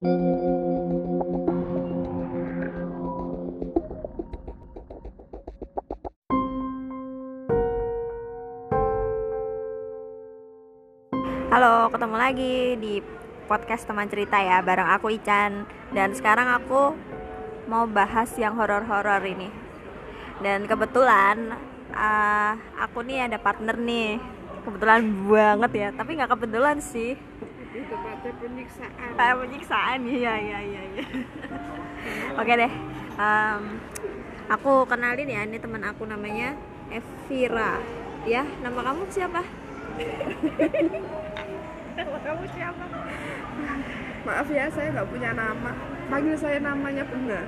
Halo, 0.00 0.08
ketemu 11.92 12.16
lagi 12.16 12.80
di 12.80 13.04
podcast 13.44 13.84
teman 13.84 14.08
cerita 14.08 14.40
ya 14.40 14.64
bareng 14.64 14.88
aku 14.88 15.12
Ican 15.20 15.68
dan 15.92 16.16
sekarang 16.16 16.48
aku 16.48 16.96
mau 17.68 17.84
bahas 17.84 18.32
yang 18.40 18.56
horor-horor 18.56 19.20
ini. 19.28 19.52
Dan 20.40 20.64
kebetulan 20.64 21.60
uh, 21.92 22.56
aku 22.80 23.04
nih 23.04 23.28
ada 23.28 23.36
partner 23.36 23.76
nih. 23.76 24.16
Kebetulan 24.64 25.04
banget 25.28 25.72
ya, 25.76 25.88
tapi 25.92 26.16
nggak 26.16 26.32
kebetulan 26.32 26.80
sih. 26.80 27.20
Itu 27.70 27.94
pada 27.94 28.30
penyiksaan 28.42 29.10
Kayak 29.14 29.36
penyiksaan 29.46 30.00
iya 30.06 30.34
iya 30.38 30.58
iya. 30.58 30.82
iya. 30.96 31.04
Oke 32.40 32.52
deh. 32.58 32.72
Um, 33.20 33.62
aku 34.50 34.72
kenalin 34.90 35.28
ya, 35.28 35.46
ini 35.46 35.58
teman 35.60 35.84
aku 35.86 36.02
namanya 36.08 36.56
Evira. 36.90 37.78
Ya, 38.26 38.42
nama 38.64 38.80
kamu 38.82 39.06
siapa? 39.12 39.42
kamu 42.30 42.44
siapa 42.54 42.84
maaf 44.20 44.48
ya 44.52 44.64
saya 44.70 44.88
nggak 44.92 45.08
punya 45.08 45.30
nama 45.32 45.72
panggil 46.06 46.36
saya 46.36 46.58
namanya 46.60 47.04
bunga 47.08 47.42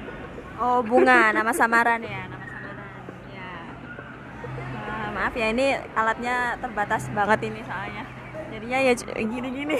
Oh 0.60 0.78
bunga, 0.84 1.32
nama 1.32 1.48
samaran 1.50 2.04
ya, 2.04 2.28
nama 2.28 2.44
samaran. 2.44 2.76
Ya. 3.34 3.50
Ah, 4.84 5.08
maaf 5.10 5.34
ya 5.34 5.48
ini 5.48 5.74
alatnya 5.96 6.54
terbatas 6.60 7.08
banget 7.10 7.50
ini 7.50 7.64
soalnya. 7.66 8.04
Jadinya 8.52 8.78
ya 8.84 8.92
gini-gini. 9.16 9.78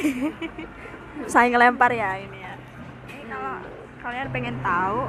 Saya 1.33 1.47
ngelempar 1.53 1.93
ya 1.93 2.17
ini 2.17 2.39
ya. 2.41 2.55
Ini 3.13 3.25
kalau 3.29 3.55
kalian 4.01 4.29
pengen 4.33 4.57
tahu, 4.65 5.01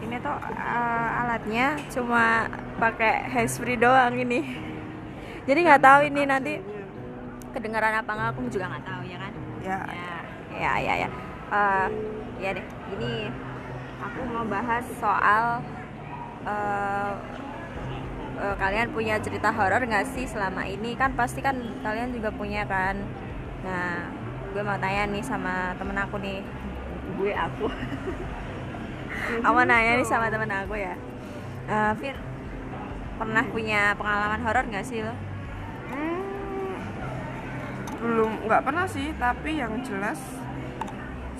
ini 0.00 0.16
tuh 0.24 0.36
eh, 0.56 1.20
alatnya 1.20 1.76
cuma 1.92 2.48
pakai 2.80 3.28
handsfree 3.28 3.76
doang 3.76 4.16
ini. 4.16 4.40
Jadi 5.48 5.58
nggak 5.68 5.82
tahu 5.84 6.00
ini 6.08 6.22
nanti 6.24 6.52
kedengaran 7.52 8.00
apa 8.00 8.10
nggak 8.10 8.28
aku 8.34 8.50
juga 8.50 8.66
nggak 8.66 8.82
tahu 8.88 9.02
ya 9.06 9.16
kan 9.22 9.32
ya 9.62 9.78
ya 9.86 10.16
ya 10.58 10.72
ya 10.82 10.94
ya 11.06 11.08
Eh, 11.54 11.88
ya 12.42 12.50
deh 12.50 12.66
ini 12.98 13.30
aku 14.02 14.20
mau 14.26 14.42
bahas 14.48 14.82
soal 14.98 15.62
eh, 16.42 17.12
eh, 18.38 18.56
kalian 18.58 18.90
punya 18.90 19.18
cerita 19.22 19.50
horor 19.54 19.82
nggak 19.82 20.06
sih 20.14 20.26
selama 20.26 20.66
ini? 20.66 20.94
Kan 20.94 21.14
pasti 21.18 21.40
kan 21.42 21.56
kalian 21.82 22.14
juga 22.14 22.30
punya 22.34 22.66
kan. 22.66 22.98
Nah 23.62 24.10
gue 24.54 24.62
mau 24.62 24.78
tanya 24.78 25.10
nih 25.10 25.24
sama 25.24 25.74
temen 25.78 25.96
aku 25.98 26.16
nih. 26.22 26.40
Gue 27.18 27.32
aku. 27.34 27.66
Aku 29.40 29.54
mau 29.56 29.64
nanya 29.64 29.96
nih 29.96 30.04
sama 30.04 30.28
temen 30.28 30.50
aku 30.50 30.74
ya. 30.76 30.98
Eh, 31.70 31.92
Fir 31.96 32.18
pernah 33.14 33.44
punya 33.46 33.94
pengalaman 33.94 34.42
horor 34.42 34.64
nggak 34.68 34.84
sih 34.84 35.00
lo? 35.00 35.14
Hmm, 35.94 36.20
belum 38.04 38.44
nggak 38.44 38.62
pernah 38.66 38.84
sih 38.84 39.14
tapi 39.16 39.62
yang 39.62 39.80
jelas 39.86 40.18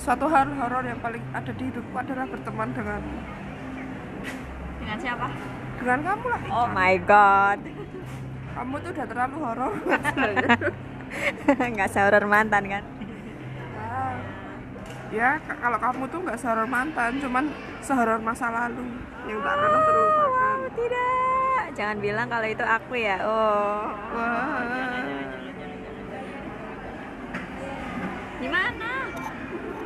suatu 0.01 0.27
hal 0.33 0.49
horor 0.57 0.85
yang 0.87 0.99
paling 1.03 1.23
ada 1.37 1.53
di 1.53 1.69
hidupku 1.69 1.93
adalah 1.93 2.25
berteman 2.25 2.71
dengan 2.73 3.01
dengan 4.81 4.99
siapa 5.01 5.29
dengan 5.81 5.99
kamu 6.03 6.27
lah 6.31 6.41
oh 6.51 6.69
my 6.71 6.95
god. 7.03 7.61
Kamu 8.55 8.75
tuh 8.79 8.91
udah 8.95 9.07
terlalu 9.11 9.37
horor. 9.43 9.73
Nggak 11.75 11.91
sehoror 11.91 12.25
mantan 12.27 12.65
kan? 12.71 12.85
Ah. 13.77 14.15
ya 15.11 15.39
k- 15.39 15.59
kalau 15.59 15.79
kamu 15.79 16.03
tuh 16.11 16.19
nggak 16.23 16.39
sehoror 16.39 16.67
mantan 16.67 17.19
cuman 17.19 17.45
sehoror 17.83 18.19
masa 18.19 18.51
lalu. 18.51 18.83
Yang 19.27 19.39
tak 19.43 19.55
pernah 19.59 19.81
terlupakan. 19.83 20.59
Oh, 20.59 20.71
tidak. 20.75 21.63
Jangan 21.75 21.97
bilang 21.99 22.27
kalau 22.31 22.47
itu 22.47 22.65
aku 22.65 22.95
ya. 22.95 23.17
Oh. 23.23 23.91
Wah. 24.15 24.63
gimana? 28.39 28.91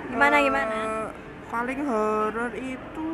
Gimana 0.09 0.37
gimana? 0.43 0.77
Eh, 0.77 1.07
paling 1.49 1.81
horor 1.87 2.53
itu 2.53 3.11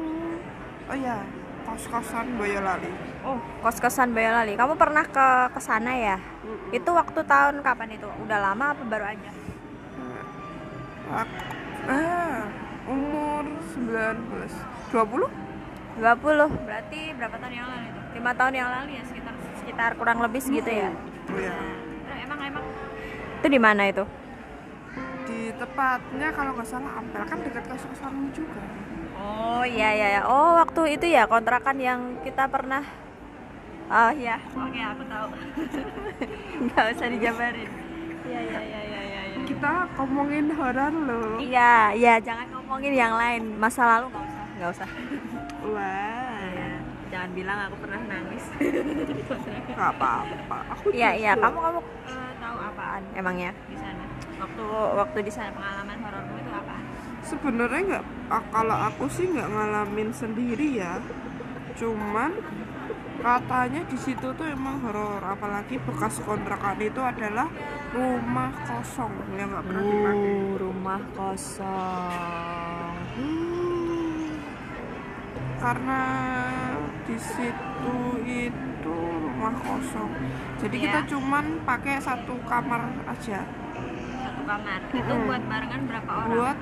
oh 0.85 0.97
ya 0.97 1.19
kos-kosan 1.65 2.27
Boyolali. 2.37 2.91
Oh 3.25 3.39
kos 3.65 3.81
kosan 3.81 4.13
Boyolali. 4.13 4.55
Kamu 4.55 4.77
pernah 4.77 5.05
ke 5.09 5.27
ke 5.51 5.61
sana 5.61 5.93
ya? 5.97 6.17
Itu 6.71 6.93
waktu 6.93 7.21
tahun 7.25 7.65
kapan 7.65 7.97
itu? 7.97 8.09
Udah 8.21 8.39
lama 8.39 8.77
apa 8.77 8.83
baru 8.85 9.05
aja? 9.09 9.31
Ak- 11.05 11.41
ah, 11.89 12.49
umur 12.89 13.45
19 13.77 14.53
20 14.93 15.29
20 16.01 16.67
berarti 16.67 17.01
berapa 17.15 17.37
tahun 17.39 17.55
yang 17.55 17.69
lalu 17.69 17.85
itu? 17.89 18.01
Lima 18.15 18.33
tahun 18.35 18.55
yang 18.57 18.69
lalu 18.71 18.91
ya 18.99 19.03
sekitar 19.05 19.35
sekitar 19.63 19.91
kurang 19.97 20.19
lebih 20.25 20.41
segitu 20.43 20.71
ya? 20.71 20.91
Oh 21.31 21.39
ya 21.39 21.55
Nah, 22.05 22.17
emang 22.21 22.41
emang 22.45 22.65
itu 23.41 23.47
di 23.49 23.61
mana 23.61 23.83
itu? 23.89 24.05
Di 25.29 25.53
tepatnya 25.57 26.29
kalau 26.33 26.51
nggak 26.57 26.69
salah 26.69 26.93
Ampel. 27.01 27.23
Kan 27.29 27.39
dekat 27.45 27.65
kos-kosanmu 27.69 28.33
juga 28.33 28.61
Oh 29.25 29.65
iya 29.65 29.89
iya 29.97 30.09
ya. 30.21 30.23
Oh 30.29 30.61
waktu 30.61 31.01
itu 31.01 31.07
ya 31.09 31.25
kontrakan 31.25 31.81
yang 31.81 32.01
kita 32.21 32.45
pernah. 32.53 32.85
Oh 33.89 34.13
iya. 34.13 34.37
Oke 34.53 34.81
aku 34.81 35.03
tahu. 35.09 35.29
Nggak 36.69 36.85
usah 36.93 37.09
dijabarin. 37.09 37.71
Iya 38.25 38.41
iya 38.41 38.61
iya 38.61 38.81
iya 38.85 39.01
iya. 39.05 39.21
iya. 39.33 39.41
kita 39.45 39.85
ngomongin 40.01 40.49
horor 40.57 40.89
loh 40.89 41.37
Iya 41.37 41.93
iya 41.93 42.15
jangan 42.17 42.49
ngomongin 42.53 42.93
yang 42.97 43.13
lain. 43.17 43.43
Masa 43.61 43.85
lalu 43.85 44.07
nggak 44.13 44.25
usah 44.25 44.45
nggak 44.57 44.71
usah. 44.73 44.89
wah 45.69 46.41
Iya. 46.45 46.71
Jangan 47.13 47.31
bilang 47.37 47.59
aku 47.69 47.77
pernah 47.85 48.01
nangis. 48.09 48.45
nggak 49.77 49.91
apa-apa 49.97 50.59
aku 50.73 50.87
Iya 50.93 51.11
iya. 51.17 51.33
Kamu 51.37 51.59
kamu 51.61 51.81
eh, 52.09 52.33
tahu 52.41 52.57
apaan 52.61 53.03
emangnya 53.13 53.51
di 53.69 53.77
sana? 53.77 54.05
Waktu 54.41 54.65
waktu 54.97 55.19
di 55.25 55.33
sana 55.33 55.51
pengalaman? 55.53 55.94
Sebenarnya 57.35 57.81
nggak 57.91 58.05
ah, 58.29 58.43
kalau 58.49 58.77
aku 58.85 59.05
sih 59.09 59.27
nggak 59.27 59.49
ngalamin 59.49 60.11
sendiri 60.11 60.79
ya 60.79 61.03
cuman 61.75 62.31
katanya 63.19 63.81
di 63.85 63.97
situ 63.97 64.27
tuh 64.31 64.47
emang 64.47 64.79
horor 64.81 65.19
apalagi 65.19 65.81
bekas 65.81 66.21
kontrakan 66.21 66.79
itu 66.79 67.01
adalah 67.01 67.49
rumah 67.91 68.53
kosong 68.65 69.11
yang 69.35 69.51
nggak 69.51 69.65
pernah 69.65 69.83
dipakai 69.83 70.33
Uh, 70.35 70.55
rumah 70.57 71.01
kosong. 71.11 72.95
Hmm, 73.15 74.39
karena 75.57 76.03
di 77.03 77.17
situ 77.17 77.97
itu 78.21 78.97
rumah 79.17 79.55
kosong 79.57 80.11
jadi 80.57 80.77
Iya. 80.77 80.85
kita 80.85 80.99
cuman 81.11 81.45
pakai 81.63 81.97
satu 81.99 82.35
kamar 82.45 82.83
aja 83.05 83.41
Satu 84.15 84.43
kamar. 84.43 84.79
Itu 84.91 85.01
Mm-mm. 85.11 85.27
buat 85.27 85.43
barengan 85.45 85.83
berapa 85.85 86.11
orang? 86.11 86.29
buat 86.31 86.59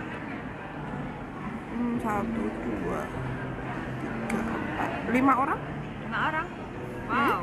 hmm, 1.72 1.94
satu 2.04 2.42
dua 2.44 3.00
tiga 4.28 4.38
empat. 4.40 4.90
Lima 5.12 5.32
orang? 5.36 5.58
Lima 6.04 6.18
orang? 6.28 6.46
Wow. 7.08 7.40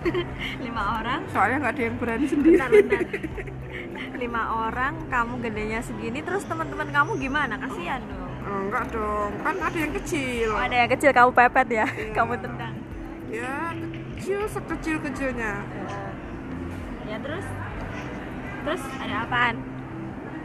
Lima 0.64 0.82
orang? 1.00 1.20
Soalnya 1.28 1.56
nggak 1.60 1.74
ada 1.76 1.82
yang 1.82 1.96
berani 2.00 2.26
sendiri. 2.28 2.56
Bentar 2.56 2.70
bentar. 2.72 3.00
Lima 4.22 4.42
orang 4.68 4.94
kamu 5.08 5.34
gedenya 5.44 5.80
segini 5.84 6.20
terus 6.24 6.44
teman-teman 6.44 6.88
kamu 6.88 7.10
gimana? 7.20 7.54
Kasihan 7.60 8.00
dong. 8.04 8.32
Enggak 8.40 8.84
dong 8.92 9.32
kan 9.44 9.54
ada 9.60 9.78
yang 9.78 9.92
kecil. 10.00 10.48
Oh, 10.56 10.60
ada 10.60 10.76
yang 10.76 10.90
kecil 10.90 11.10
kamu 11.12 11.30
pepet 11.36 11.68
ya? 11.68 11.86
Iya. 11.86 12.12
kamu 12.18 12.32
tendang. 12.40 12.74
Ya 13.30 13.56
kecil 14.16 14.40
sekecil 14.48 14.96
kecilnya. 15.04 15.52
Ya 17.04 17.16
terus? 17.20 17.46
Terus 18.60 18.82
ada 19.00 19.14
apaan 19.24 19.56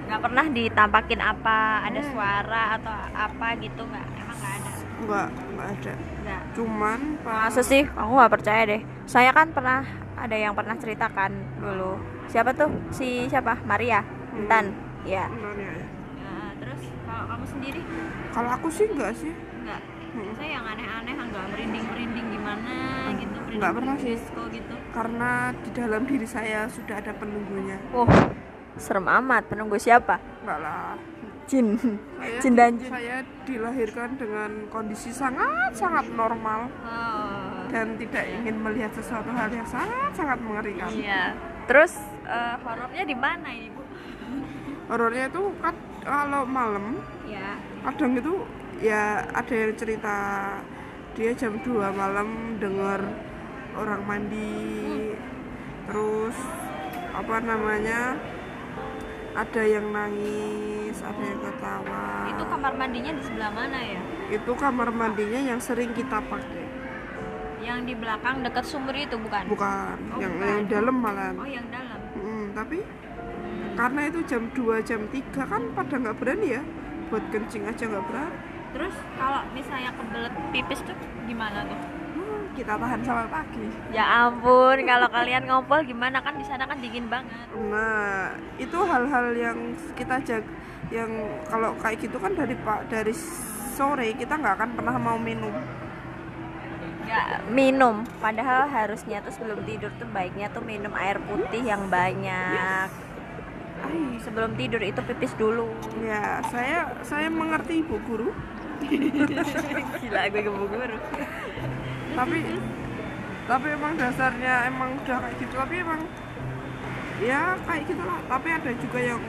nggak 0.05 0.21
pernah 0.21 0.45
ditampakin 0.47 1.19
apa 1.19 1.57
ada 1.83 1.99
Hmm. 1.99 2.09
suara 2.09 2.63
atau 2.75 2.93
apa 3.11 3.47
gitu 3.57 3.81
nggak 3.81 4.05
emang 4.15 4.37
nggak 4.37 4.53
ada. 4.55 4.71
Enggak 4.95 5.27
enggak 5.45 5.67
ada. 5.71 5.93
Nggak. 6.21 6.41
Cuman 6.53 6.99
masa 7.21 7.61
sih 7.61 7.83
aku 7.83 8.11
nggak 8.13 8.33
percaya 8.33 8.61
deh. 8.65 8.81
Saya 9.05 9.29
kan 9.29 9.47
pernah 9.49 9.81
ada 10.15 10.35
yang 10.35 10.53
pernah 10.53 10.75
ceritakan 10.75 11.31
dulu. 11.57 11.97
Siapa 12.25 12.51
tuh? 12.51 12.69
Si 12.89 13.25
siapa? 13.25 13.59
Maria? 13.63 14.01
Intan? 14.31 14.73
Ya 15.03 15.29
Benar 15.29 15.53
ya. 15.55 15.71
Nah, 16.17 16.49
terus 16.57 16.81
kalau 17.03 17.23
kamu 17.27 17.45
sendiri? 17.47 17.81
Kalau 18.31 18.49
aku 18.51 18.67
sih 18.69 18.87
enggak 18.87 19.13
sih. 19.13 19.31
Enggak 19.31 19.81
Hmm. 20.15 20.31
saya 20.33 20.49
yang 20.49 20.65
aneh-aneh 20.65 21.11
enggak 21.13 21.45
merinding-merinding 21.49 22.27
gimana 22.31 22.73
gitu? 23.11 23.35
Merinding 23.35 23.57
Nggak 23.57 23.73
pernah 23.73 23.95
sih. 23.97 24.15
gitu? 24.49 24.73
Karena 24.89 25.31
di 25.53 25.69
dalam 25.71 26.01
diri 26.03 26.23
saya 26.25 26.59
sudah 26.67 26.95
ada 26.95 27.11
penunggunya. 27.11 27.77
Oh 27.91 28.07
serem 28.75 29.07
amat 29.07 29.47
penunggu 29.47 29.79
siapa? 29.79 30.19
Enggak 30.43 30.59
lah. 30.61 30.95
Jin. 31.45 31.77
Saya, 31.77 32.41
jin 32.41 32.53
dan 32.57 32.73
jin. 32.81 32.89
saya 32.89 33.17
dilahirkan 33.45 34.17
dengan 34.17 34.51
kondisi 34.73 35.13
sangat 35.13 35.77
sangat 35.77 36.09
normal. 36.09 36.73
Oh. 36.81 37.69
Dan 37.69 38.01
tidak 38.01 38.25
ingin 38.25 38.57
melihat 38.65 38.89
sesuatu 38.97 39.29
hal 39.29 39.53
yang 39.53 39.67
sangat 39.69 40.09
sangat 40.17 40.41
mengerikan. 40.41 40.89
Iya. 40.89 41.37
Terus 41.69 41.93
eh, 42.25 42.55
horornya 42.65 43.03
di 43.05 43.15
mana 43.17 43.47
ini 43.53 43.69
bu? 43.69 43.83
Horornya 44.89 45.29
itu 45.29 45.43
kan 45.61 45.75
kalau 46.05 46.45
malam 46.45 47.01
ya 47.25 47.57
kadang 47.85 48.13
itu 48.17 48.45
ya 48.81 49.25
ada 49.33 49.53
yang 49.53 49.73
cerita 49.73 50.17
dia 51.15 51.31
jam 51.33 51.57
2 51.57 51.71
malam 51.95 52.59
dengar 52.59 52.99
orang 53.73 54.01
mandi 54.03 55.15
terus 55.87 56.37
apa 57.15 57.35
namanya 57.39 58.19
ada 59.35 59.61
yang 59.61 59.91
nangis 59.91 60.95
ada 61.03 61.19
yang 61.21 61.41
ketawa. 61.43 62.03
Itu 62.31 62.43
kamar 62.47 62.73
mandinya 62.73 63.11
di 63.11 63.21
sebelah 63.21 63.51
mana 63.51 63.79
ya? 63.83 63.99
Itu 64.31 64.51
kamar 64.55 64.89
mandinya 64.89 65.39
yang 65.43 65.59
sering 65.59 65.91
kita 65.91 66.23
pakai. 66.23 66.63
Yang 67.59 67.79
di 67.83 67.93
belakang 67.97 68.45
dekat 68.45 68.63
sumur 68.63 68.95
itu 68.95 69.17
bukan? 69.19 69.43
Bukan 69.49 69.97
Oh, 70.15 70.19
yang 70.21 70.33
bukan. 70.39 70.47
yang 70.47 70.63
dalam 70.69 70.95
malah 70.95 71.33
oh 71.35 71.49
yang 71.49 71.67
dalam. 71.67 71.99
Mm, 72.15 72.45
tapi 72.55 72.77
karena 73.75 74.01
itu 74.07 74.19
jam 74.23 74.43
2 74.55 74.79
jam 74.81 75.01
3 75.11 75.43
kan 75.43 75.61
pada 75.75 75.95
nggak 75.99 76.15
berani 76.15 76.47
ya. 76.55 76.61
Buat 77.11 77.27
kencing 77.29 77.67
aja 77.67 77.83
nggak 77.85 78.05
berani. 78.07 78.37
Terus 78.71 78.95
kalau 79.15 79.41
misalnya 79.51 79.91
kebelet 79.95 80.35
pipis 80.51 80.79
tuh 80.83 80.95
gimana 81.27 81.63
tuh? 81.63 81.79
Hmm, 81.79 81.94
kita 82.55 82.79
tahan 82.79 82.99
sampai 83.03 83.27
pagi. 83.27 83.67
Ya 83.91 84.25
ampun 84.25 84.79
kalau 84.87 85.07
kalian 85.11 85.43
ngompol 85.43 85.83
gimana? 85.83 86.23
Kan 86.23 86.39
di 86.39 86.45
sana 86.47 86.63
kan 86.63 86.79
dingin 86.79 87.11
banget. 87.11 87.35
Nah, 87.53 88.31
itu 88.55 88.77
hal-hal 88.79 89.35
yang 89.35 89.57
kita 89.93 90.15
jag 90.23 90.43
yang 90.89 91.11
kalau 91.51 91.75
kayak 91.83 91.99
gitu 91.99 92.15
kan 92.21 92.31
dari 92.37 92.55
pak 92.55 92.87
dari 92.87 93.11
sore 93.75 94.15
kita 94.15 94.39
nggak 94.39 94.55
akan 94.55 94.69
pernah 94.79 94.95
mau 94.95 95.19
minum. 95.19 95.51
ya 97.05 97.37
minum 97.53 98.01
padahal 98.17 98.65
harusnya 98.65 99.21
tuh 99.21 99.29
sebelum 99.29 99.61
tidur 99.61 99.93
tuh 100.01 100.09
baiknya 100.09 100.49
tuh 100.49 100.65
minum 100.65 100.89
air 100.97 101.21
putih 101.21 101.61
yang 101.61 101.85
banyak. 101.85 102.89
Ay, 103.85 104.17
sebelum 104.25 104.57
tidur 104.57 104.81
itu 104.81 104.97
pipis 105.05 105.37
dulu. 105.37 105.69
Ya 106.01 106.41
saya 106.49 106.97
saya 107.05 107.29
mengerti 107.29 107.85
ibu 107.85 108.01
guru, 108.09 108.33
gila 110.01 110.21
gue 110.33 110.41
gebu 110.41 110.65
guru 110.65 110.97
tapi 112.15 112.37
tapi 113.45 113.67
emang 113.69 113.93
dasarnya 113.99 114.53
emang 114.71 114.97
udah 115.03 115.17
kayak 115.21 115.35
gitu 115.37 115.53
tapi 115.53 115.75
emang 115.85 116.01
ya 117.21 117.55
kayak 117.63 117.83
gitulah 117.87 118.19
tapi 118.25 118.47
ada 118.51 118.71
juga 118.75 118.99
yang 118.99 119.21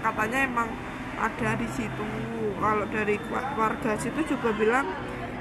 katanya 0.00 0.38
emang 0.46 0.68
ada 1.16 1.56
di 1.56 1.68
situ. 1.72 2.06
Kalau 2.56 2.84
dari 2.88 3.16
wa- 3.28 3.52
warga 3.56 3.96
situ 3.96 4.20
juga 4.36 4.52
bilang 4.52 4.88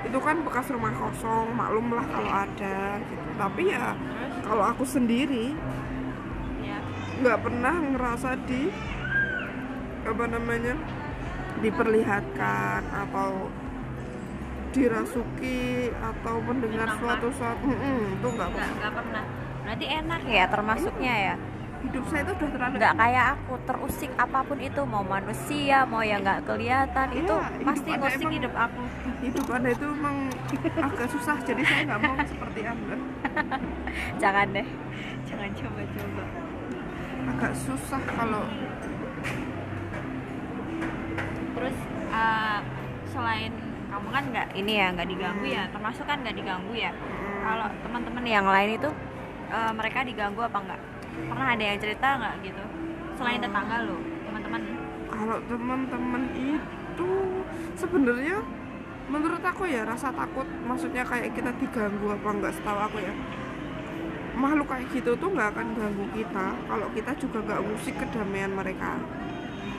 itu 0.05 0.17
kan 0.21 0.39
bekas 0.45 0.69
rumah 0.71 0.93
kosong 0.95 1.51
maklum 1.55 1.91
lah 1.95 2.05
kalau 2.07 2.31
ada 2.31 2.99
gitu. 3.03 3.29
Tapi 3.35 3.63
ya 3.71 3.95
kalau 4.43 4.63
aku 4.63 4.83
sendiri 4.87 5.55
ya 6.63 6.79
nggak 7.23 7.39
pernah 7.43 7.75
ngerasa 7.75 8.39
di 8.47 8.71
apa 10.05 10.23
namanya 10.29 10.75
diperlihatkan 11.63 12.81
atau 12.91 13.49
dirasuki 14.75 15.61
atau 15.93 16.35
mendengar 16.37 16.87
Ditampar. 16.89 17.15
suatu 17.15 17.27
suatu 17.31 17.65
Mm-mm, 17.65 17.97
itu 18.13 18.27
nggak 18.29 18.49
pernah. 18.51 18.91
pernah. 18.91 19.23
Berarti 19.63 19.85
enak 19.87 20.21
ya 20.27 20.45
termasuknya 20.45 21.15
ya? 21.25 21.35
Hidup 21.77 22.03
saya 22.09 22.21
itu 22.23 22.33
udah 22.33 22.49
terlalu 22.49 22.73
nggak 22.75 22.93
kayak 22.95 23.25
aku 23.31 23.53
terusik 23.61 24.11
apa 24.15 24.39
pun 24.41 24.57
itu 24.57 24.81
mau 24.83 25.05
manusia 25.05 25.77
mau 25.85 26.01
yang 26.01 26.19
nggak 26.19 26.41
kelihatan 26.43 27.07
Iya, 27.07 27.19
itu 27.21 27.35
pasti 27.61 27.89
ngusik 27.93 28.27
hidup 28.31 28.53
aku. 28.57 28.81
hidup 29.21 29.45
anda 29.47 29.69
itu 29.69 29.85
emang 29.87 30.17
agak 30.75 31.07
susah 31.07 31.37
jadi 31.39 31.61
saya 31.61 31.81
nggak 31.85 32.01
mau 32.01 32.15
seperti 32.25 32.59
anda. 32.65 32.95
Jangan 34.21 34.47
deh. 34.51 34.67
Jangan 35.25 35.49
coba-coba. 35.53 36.23
Agak 37.25 37.53
susah 37.55 38.01
kalau 38.03 38.43
terus 41.55 41.77
eh, 42.11 42.59
selain 43.07 43.53
kamu 43.95 44.11
kan 44.11 44.23
nggak 44.27 44.47
ini 44.59 44.73
ya 44.75 44.91
nggak 44.91 45.07
diganggu 45.07 45.45
ya. 45.47 45.63
Termasuk 45.71 46.03
kan 46.03 46.19
nggak 46.19 46.35
diganggu 46.35 46.73
ya. 46.75 46.91
Kalau 47.47 47.67
teman-teman 47.79 48.25
yang 48.27 48.43
lain 48.43 48.75
itu 48.75 48.89
eh, 49.47 49.71
mereka 49.71 50.03
diganggu 50.03 50.41
apa 50.43 50.57
enggak 50.59 50.81
pernah 51.15 51.47
ada 51.55 51.63
yang 51.63 51.79
cerita 51.79 52.07
nggak 52.19 52.33
gitu? 52.43 52.63
Selain 53.15 53.39
tetangga 53.39 53.87
lo 53.87 53.97
teman-teman. 54.27 54.61
Kalau 55.07 55.37
teman-teman 55.47 56.23
itu 56.35 57.11
sebenarnya 57.79 58.37
menurut 59.07 59.39
aku 59.39 59.63
ya 59.69 59.87
rasa 59.87 60.11
takut 60.11 60.49
maksudnya 60.67 61.07
kayak 61.07 61.31
kita 61.31 61.55
diganggu 61.55 62.11
apa 62.11 62.29
enggak 62.35 62.51
setahu 62.51 62.79
aku 62.91 62.99
ya. 62.99 63.15
Makhluk 64.35 64.67
kayak 64.67 64.91
gitu 64.91 65.15
tuh 65.15 65.31
nggak 65.31 65.55
akan 65.55 65.67
ganggu 65.79 66.05
kita 66.11 66.51
kalau 66.67 66.87
kita 66.91 67.11
juga 67.15 67.39
nggak 67.47 67.61
ngusik 67.63 67.95
kedamaian 67.95 68.51
mereka 68.51 68.99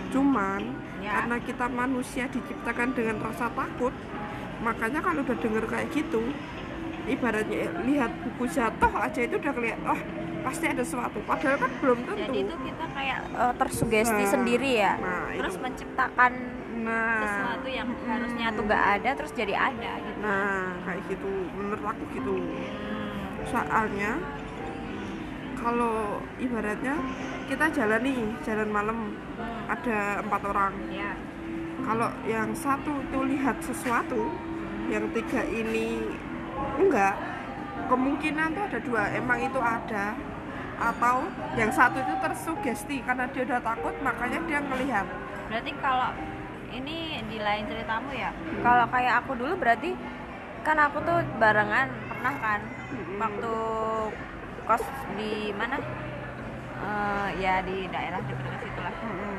cuman 0.08 0.62
Ya. 0.96 1.22
karena 1.22 1.36
kita 1.38 1.66
manusia 1.68 2.24
diciptakan 2.26 2.90
dengan 2.90 3.22
rasa 3.22 3.46
takut 3.48 3.94
makanya 4.58 4.98
kalau 4.98 5.22
udah 5.22 5.38
denger 5.38 5.64
kayak 5.64 5.86
gitu 5.92 6.18
ibaratnya 7.06 7.70
lihat 7.84 8.10
buku 8.24 8.50
jatuh 8.50 8.90
aja 8.90 9.20
itu 9.22 9.38
udah 9.38 9.52
kelihatan 9.54 9.86
oh 9.86 10.00
pasti 10.42 10.66
ada 10.66 10.82
sesuatu 10.82 11.22
padahal 11.22 11.58
kan 11.58 11.70
belum 11.78 11.98
tentu 12.02 12.18
jadi 12.18 12.38
itu 12.42 12.54
kita 12.58 12.84
kayak 12.90 13.18
eh, 13.28 13.54
tersugesti 13.54 14.22
Nah, 14.24 14.32
sendiri 14.32 14.70
ya 14.74 14.92
nah, 14.98 15.30
terus 15.30 15.54
itu. 15.54 15.62
menciptakan 15.62 16.32
nah 16.76 17.22
sesuatu 17.22 17.68
yang 17.68 17.86
mm-mm. 17.86 18.08
harusnya 18.08 18.46
tuh 18.50 18.62
nggak 18.66 18.84
ada 18.98 19.10
terus 19.14 19.32
jadi 19.32 19.54
ada 19.54 19.90
gitu 19.96 20.14
Nah, 20.16 20.74
kayak 20.82 21.02
gitu. 21.06 21.30
Menurut 21.52 21.84
aku 21.84 22.02
gitu. 22.10 22.34
Hmm. 22.34 23.46
Soalnya 23.46 24.18
kalau 25.54 26.18
ibaratnya 26.36 26.94
kita 27.46 27.66
jalan 27.70 28.00
nih, 28.02 28.20
jalan 28.43 28.69
malam. 28.70 28.98
Hmm. 29.38 29.64
ada 29.66 30.22
empat 30.22 30.43
orang. 30.46 30.72
ya 30.88 31.12
Kalau 31.82 32.08
yang 32.26 32.50
satu 32.56 33.02
itu 33.02 33.19
lihat 33.34 33.58
sesuatu, 33.62 34.31
yang 34.90 35.06
tiga 35.12 35.43
ini 35.46 36.02
enggak, 36.78 37.14
kemungkinan 37.87 38.54
tuh 38.54 38.64
ada 38.66 38.78
dua. 38.82 39.02
Emang 39.14 39.38
itu 39.43 39.60
ada. 39.60 40.14
Atau 40.76 41.25
yang 41.56 41.72
satu 41.72 41.98
itu 42.04 42.14
tersugesti 42.20 43.00
karena 43.00 43.25
dia 43.32 43.43
udah 43.49 43.60
takut 43.64 43.94
makanya 44.04 44.38
dia 44.44 44.60
ngelihat. 44.60 45.06
Berarti 45.49 45.72
kalau 45.81 46.10
ini 46.75 47.22
di 47.26 47.38
lain 47.40 47.64
ceritamu 47.64 48.10
ya? 48.12 48.31
Kalau 48.60 48.84
kayak 48.92 49.14
aku 49.25 49.32
dulu 49.40 49.54
berarti 49.56 49.96
kan 50.66 50.76
aku 50.76 51.00
tuh 51.06 51.22
barengan 51.40 51.88
pernah 52.10 52.34
kan? 52.40 52.60
Waktu 53.16 53.54
kos 54.66 54.84
di 55.16 55.54
mana 55.54 55.78
Eh, 56.76 57.28
ya 57.40 57.64
di 57.64 57.88
daerah 57.88 58.20
dekat 58.20 58.61
situ 58.61 58.81
lah. 58.84 58.94
Mm-mm. 59.00 59.37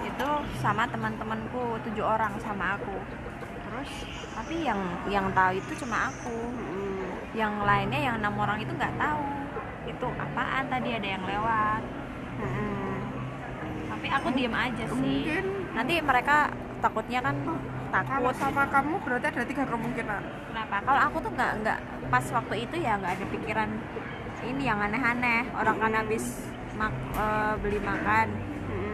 itu 0.00 0.28
sama 0.60 0.84
teman-temanku 0.88 1.80
tujuh 1.88 2.04
orang 2.04 2.36
sama 2.40 2.76
aku. 2.76 2.96
Terus 3.64 3.90
tapi 4.36 4.64
yang 4.68 4.80
yang 5.08 5.32
tahu 5.32 5.56
itu 5.56 5.72
cuma 5.84 6.12
aku. 6.12 6.36
Mm-mm. 6.52 6.88
yang 7.30 7.62
lainnya 7.62 8.00
yang 8.02 8.14
enam 8.20 8.34
orang 8.36 8.60
itu 8.60 8.72
nggak 8.74 8.92
tahu. 9.00 9.24
Itu 9.88 10.06
apaan? 10.18 10.68
Tadi 10.68 10.88
ada 10.92 11.08
yang 11.08 11.24
lewat. 11.24 11.82
Mm-mm. 12.40 12.92
tapi 13.90 14.06
aku 14.08 14.28
diem 14.32 14.56
aja 14.56 14.84
sih. 14.88 14.96
mungkin 14.96 15.44
nanti 15.76 15.94
mereka 16.00 16.48
takutnya 16.80 17.20
kan 17.20 17.36
kalau 17.44 17.60
takut 17.92 18.34
sama 18.40 18.64
kamu 18.72 18.94
berarti 19.04 19.26
ada 19.28 19.44
tiga 19.44 19.64
kemungkinan. 19.68 20.22
Kenapa? 20.48 20.76
Kalau 20.80 21.00
aku 21.04 21.16
tuh 21.20 21.32
nggak 21.36 21.52
nggak 21.60 21.78
pas 22.08 22.24
waktu 22.32 22.54
itu 22.64 22.76
ya 22.80 22.96
nggak 22.96 23.12
ada 23.20 23.26
pikiran 23.28 23.70
ini 24.40 24.62
yang 24.64 24.80
aneh-aneh. 24.80 25.52
Orang 25.52 25.76
kan 25.76 25.92
habis 25.92 26.49
mak, 26.78 26.94
eh, 27.16 27.54
beli 27.62 27.80
makan. 27.82 28.28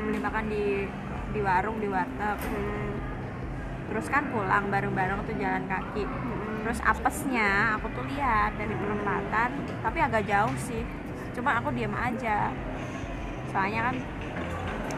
Beli 0.07 0.19
makan 0.23 0.45
di 0.49 0.65
di 1.37 1.41
warung 1.45 1.77
di 1.83 1.89
warteg. 1.91 2.39
Terus 3.87 4.07
kan 4.11 4.25
pulang 4.33 4.67
bareng-bareng 4.73 5.21
tuh 5.27 5.37
jalan 5.37 5.65
kaki. 5.69 6.05
Terus 6.67 6.83
apesnya 6.83 7.79
aku 7.79 7.87
tuh 7.95 8.05
lihat 8.11 8.59
dari 8.59 8.75
perempatan 8.75 9.51
tapi 9.85 9.99
agak 10.03 10.27
jauh 10.27 10.57
sih. 10.59 10.83
Cuma 11.37 11.61
aku 11.61 11.71
diam 11.77 11.95
aja. 11.95 12.51
Soalnya 13.53 13.93
kan 13.93 13.97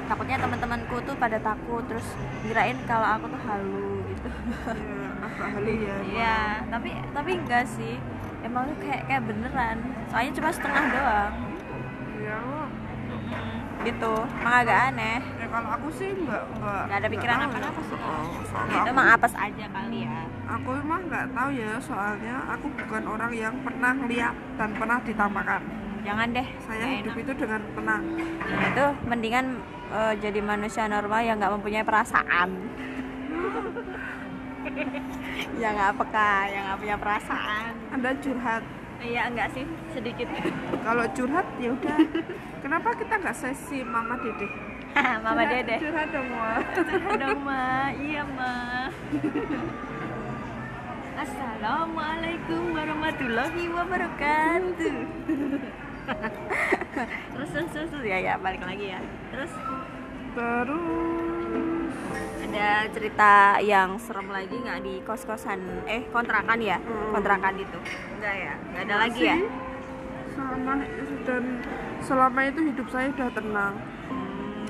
takutnya 0.08 0.40
teman-temanku 0.40 0.96
tuh 1.04 1.14
pada 1.20 1.36
takut. 1.36 1.84
Terus 1.84 2.06
kirain 2.46 2.78
kalau 2.88 3.04
aku 3.04 3.24
tuh 3.28 3.40
halu 3.44 3.92
gitu. 4.08 4.28
Ya 5.18 5.26
agak 5.26 5.50
ahli 5.50 5.74
ya. 5.82 5.96
Iya, 6.08 6.38
tapi 6.70 6.90
tapi 7.10 7.30
enggak 7.36 7.66
sih. 7.66 7.98
Emang 8.46 8.70
tuh 8.70 8.78
kayak 8.86 9.02
kayak 9.10 9.22
beneran. 9.26 9.76
Soalnya 10.08 10.32
cuma 10.38 10.48
setengah 10.54 10.84
doang. 10.94 11.34
Gitu. 13.78 14.12
Emang 14.36 14.54
agak 14.58 14.78
aneh. 14.90 15.18
ya 15.34 15.46
kalau 15.48 15.68
aku 15.70 15.88
sih 15.90 16.08
nggak 16.10 16.42
nggak 16.52 16.82
Nggak 16.84 16.98
ada 16.98 17.08
pikiran 17.08 17.36
tahu 17.36 17.48
apa-apa 17.48 17.72
ya. 17.72 17.84
sih. 17.84 17.98
Oh, 17.98 18.24
Itu 18.68 18.88
emang 18.88 19.06
apes 19.08 19.34
aja 19.34 19.64
kali 19.68 19.98
ya. 20.02 20.20
aku 20.48 20.70
emang 20.74 21.00
nggak 21.04 21.26
tahu 21.30 21.48
ya 21.52 21.72
soalnya 21.78 22.36
aku 22.48 22.66
bukan 22.74 23.02
orang 23.06 23.32
yang 23.34 23.54
pernah 23.60 23.92
lihat 24.02 24.34
dan 24.56 24.68
pernah 24.72 24.98
ditampakkan 24.98 25.60
Jangan 26.00 26.26
deh. 26.32 26.48
saya 26.58 26.80
nggak 26.80 26.98
hidup 26.98 27.12
enak. 27.12 27.20
itu 27.20 27.32
dengan 27.36 27.60
tenang 27.70 28.02
Nah, 28.40 28.66
itu 28.66 28.84
mendingan 29.04 29.46
eh, 29.90 30.12
jadi 30.18 30.40
manusia 30.42 30.86
normal 30.86 31.20
yang 31.20 31.36
nggak 31.36 31.52
mempunyai 31.52 31.82
perasaan. 31.82 32.48
yang 35.58 35.72
nggak 35.74 35.92
peka, 35.96 36.32
yang 36.46 36.62
nggak 36.66 36.78
punya 36.78 36.96
perasaan. 36.96 37.72
anda 37.90 38.10
curhat 38.16 38.62
Iya 38.98 39.30
enggak 39.30 39.48
sih 39.54 39.64
sedikit. 39.94 40.26
kalau 40.86 41.04
curhat 41.14 41.46
ya 41.56 41.70
udah 41.70 41.96
kenapa 42.60 42.88
kita 42.98 43.14
nggak 43.16 43.36
sesi 43.36 43.86
mama 43.86 44.18
dede 44.18 44.48
Mama 45.24 45.44
Dede. 45.46 45.76
curhat 45.78 46.08
dong 46.10 46.26
Wak. 46.32 46.64
dong 47.20 47.40
ma 47.44 47.86
iya 48.08 48.24
ma 48.26 48.88
Assalamualaikum 51.18 52.72
warahmatullahi 52.72 53.62
wabarakatuh 53.68 54.96
terus, 57.34 57.50
terus 57.52 57.68
terus 57.74 57.88
terus. 57.90 58.04
ya 58.06 58.18
ya 58.18 58.34
balik 58.38 58.62
lagi 58.64 58.96
ya 58.96 59.00
terus 59.30 59.52
terus 60.34 61.67
ada 62.58 62.90
cerita 62.90 63.32
yang 63.62 63.94
serem 64.02 64.28
lagi 64.34 64.56
nggak 64.58 64.78
di 64.82 64.94
kos 65.06 65.22
kosan 65.22 65.62
eh 65.86 66.02
kontrakan 66.10 66.58
ya? 66.58 66.82
Hmm. 66.82 67.14
kontrakan 67.14 67.54
itu. 67.54 67.78
Enggak 68.18 68.34
ya? 68.34 68.54
Nggak 68.58 68.82
ada 68.82 68.96
lagi 68.98 69.20
ya? 69.22 69.36
Masih 69.38 69.50
selama 70.34 70.72
dan 71.22 71.44
selama 72.02 72.40
itu 72.46 72.60
hidup 72.66 72.86
saya 72.90 73.06
sudah 73.14 73.30
tenang. 73.30 73.74
Hmm. 74.10 74.66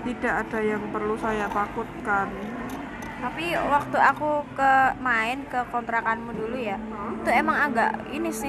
tidak 0.00 0.34
ada 0.42 0.58
yang 0.58 0.82
perlu 0.90 1.14
saya 1.14 1.46
takutkan. 1.52 2.28
Tapi 3.20 3.52
waktu 3.52 3.98
aku 4.00 4.30
ke 4.56 4.72
main 4.98 5.44
ke 5.44 5.60
kontrakanmu 5.70 6.32
dulu 6.32 6.56
ya 6.56 6.80
itu 7.20 7.30
emang 7.36 7.68
agak 7.68 8.00
ini 8.16 8.32
sih 8.32 8.48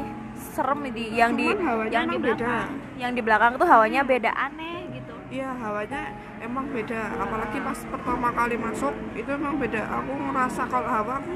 serem 0.56 0.88
di 0.96 1.12
yang 1.12 1.36
di 1.36 1.52
Cuman 1.52 1.68
hawanya 1.68 1.92
yang 1.92 2.08
di 2.08 2.18
beda. 2.18 2.34
belakang. 2.40 2.70
Yang 2.96 3.12
di 3.12 3.22
belakang 3.22 3.52
tuh 3.60 3.68
hawanya 3.68 4.02
beda 4.08 4.32
aneh 4.32 4.78
gitu. 4.96 5.14
Iya 5.28 5.50
hawanya 5.60 6.02
emang 6.42 6.66
beda. 6.74 7.02
Apalagi 7.22 7.58
pas 7.62 7.80
pertama 7.86 8.30
kali 8.34 8.56
masuk 8.58 8.94
itu 9.14 9.30
emang 9.30 9.62
beda. 9.62 9.82
Aku 10.02 10.12
ngerasa 10.18 10.66
kalau 10.68 10.90
hawa 10.90 11.22
aku 11.22 11.34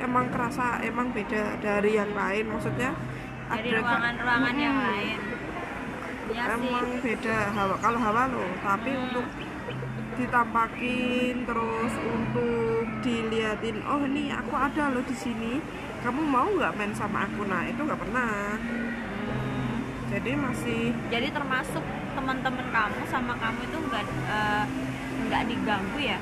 emang 0.00 0.26
kerasa 0.32 0.80
emang 0.82 1.12
beda 1.12 1.60
dari 1.60 2.00
yang 2.00 2.10
lain. 2.16 2.44
Maksudnya 2.48 2.96
dari 3.52 3.70
ada 3.70 3.84
ruangan-ruangan 3.84 4.56
yang 4.56 4.76
lain. 4.80 5.18
Ya 6.32 6.42
sih. 6.58 6.66
Emang 6.72 6.88
beda 7.04 7.36
hawa 7.52 7.76
kalau 7.78 7.98
hawa 8.00 8.22
loh. 8.32 8.50
Tapi 8.64 8.90
untuk 8.96 9.26
ditampakin 10.16 11.44
terus 11.44 11.92
untuk 12.00 12.88
diliatin 13.04 13.84
oh 13.84 14.00
ini 14.08 14.32
aku 14.32 14.56
ada 14.56 14.90
loh 14.90 15.04
di 15.04 15.14
sini. 15.14 15.60
Kamu 16.00 16.22
mau 16.24 16.48
nggak 16.48 16.72
main 16.80 16.94
sama 16.96 17.28
aku? 17.28 17.44
Nah 17.44 17.68
itu 17.68 17.80
nggak 17.84 18.00
pernah. 18.00 18.56
Hmm. 18.56 18.95
Jadi 20.06 20.30
masih 20.38 20.94
jadi 21.10 21.28
termasuk 21.34 21.84
teman-teman 22.14 22.66
kamu 22.70 23.00
sama 23.10 23.34
kamu 23.36 23.60
itu 23.66 23.78
enggak 23.82 24.04
eh, 24.30 24.64
enggak 25.26 25.42
diganggu 25.50 25.98
ya? 25.98 26.18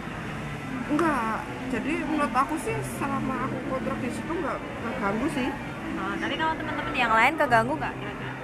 Enggak 0.88 1.38
jadi 1.73 1.93
menurut 2.07 2.35
aku 2.35 2.55
sih 2.62 2.76
selama 3.00 3.50
aku 3.50 3.57
kontrak 3.67 3.99
di 3.99 4.11
situ 4.12 4.33
nggak 4.33 4.59
nggak 4.59 4.95
ganggu 5.03 5.26
sih. 5.35 5.49
Oh, 5.95 6.14
tapi 6.19 6.35
kalau 6.38 6.55
teman-teman 6.59 6.95
yang 6.95 7.12
lain 7.12 7.35
keganggu 7.35 7.75
nggak 7.76 7.95
kira-kira? 7.99 8.35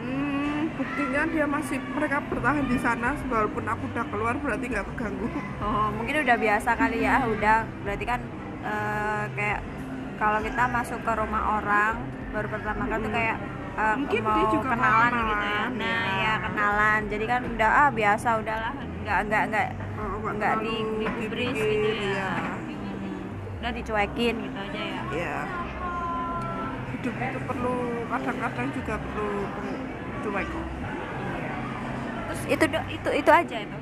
Hmm, 0.00 0.60
buktinya 0.76 1.22
dia 1.28 1.46
masih 1.48 1.78
mereka 1.92 2.16
bertahan 2.24 2.64
di 2.68 2.78
sana. 2.80 3.16
Walaupun 3.26 3.64
aku 3.64 3.82
udah 3.90 4.04
keluar 4.12 4.34
berarti 4.38 4.64
nggak 4.70 4.86
keganggu. 4.92 5.26
Oh 5.60 5.88
mungkin 5.94 6.24
udah 6.24 6.36
biasa 6.36 6.70
kali 6.76 6.98
ya. 7.04 7.24
Udah 7.26 7.64
berarti 7.82 8.04
kan 8.04 8.20
eh, 8.64 9.24
kayak 9.34 9.60
kalau 10.20 10.38
kita 10.44 10.62
masuk 10.68 11.00
ke 11.00 11.12
rumah 11.16 11.42
orang 11.60 11.94
baru 12.30 12.46
pertama 12.46 12.86
kali 12.86 13.08
tuh 13.08 13.12
kayak 13.16 13.38
eh, 13.82 13.94
Mungkin 13.96 14.20
mau 14.20 14.34
dia 14.34 14.46
juga 14.50 14.68
kenalan, 14.70 15.10
gitu 15.12 15.46
ya. 15.46 15.64
nah 15.72 16.00
ya. 16.04 16.20
ya 16.20 16.32
kenalan. 16.42 17.00
Jadi 17.06 17.24
kan 17.26 17.40
udah 17.46 17.70
ah 17.70 17.88
biasa 17.90 18.28
udahlah. 18.36 18.72
Nggak 19.00 19.18
nggak 19.26 19.42
nggak 19.48 19.66
Oh, 20.00 20.16
nggak 20.30 20.54
di 20.60 20.74
digubris 20.98 21.52
dipikir, 21.52 21.66
gitu 21.66 22.06
ya. 22.08 22.08
iya. 22.08 22.30
Udah 23.56 23.70
dicuekin 23.70 24.34
gitu 24.38 24.58
aja 24.58 24.80
ya. 24.82 25.00
Ya 25.10 25.36
hidup 26.92 27.16
itu 27.16 27.40
perlu 27.42 27.74
kadang-kadang 28.06 28.68
juga 28.70 28.94
perlu 28.96 29.28
cuek 30.20 30.46
kok. 30.46 30.66
Terus 32.22 32.42
itu 32.46 32.64
itu 32.90 33.08
itu 33.16 33.30
aja 33.30 33.56
itu 33.58 33.76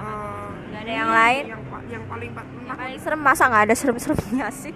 Eh, 0.00 0.48
Nggak 0.70 0.80
ada 0.82 0.92
yang 0.94 1.10
lain? 1.10 1.42
yang, 1.46 1.62
yang 1.88 2.04
paling 2.04 2.30
pa- 2.30 2.44
yang 2.44 2.76
paling 2.76 2.98
serem 2.98 3.20
masa 3.20 3.42
nggak 3.46 3.64
ada 3.64 3.74
serem-seremnya 3.74 4.48
sih? 4.50 4.72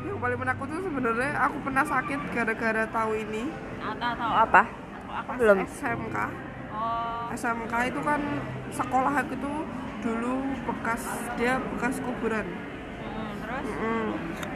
Yang 0.00 0.18
paling 0.20 0.38
menakut 0.40 0.66
tuh 0.68 0.80
sebenarnya 0.80 1.30
aku 1.40 1.56
pernah 1.60 1.84
sakit 1.84 2.20
gara-gara 2.30 2.84
tahu 2.88 3.12
ini 3.16 3.42
atau 3.92 4.08
atau 4.16 4.30
apa? 4.48 4.62
Pas 5.24 5.36
belum. 5.38 5.58
SMK 5.68 6.16
oh. 6.74 7.36
SMK 7.36 7.74
itu 7.92 8.00
kan 8.02 8.20
sekolah 8.74 9.14
itu 9.24 9.52
dulu 10.04 10.34
bekas 10.68 11.02
dia 11.38 11.56
bekas 11.60 11.96
kuburan. 12.02 12.46
Hmm, 13.00 13.32
terus? 13.40 13.64
Mm-mm. 13.64 14.06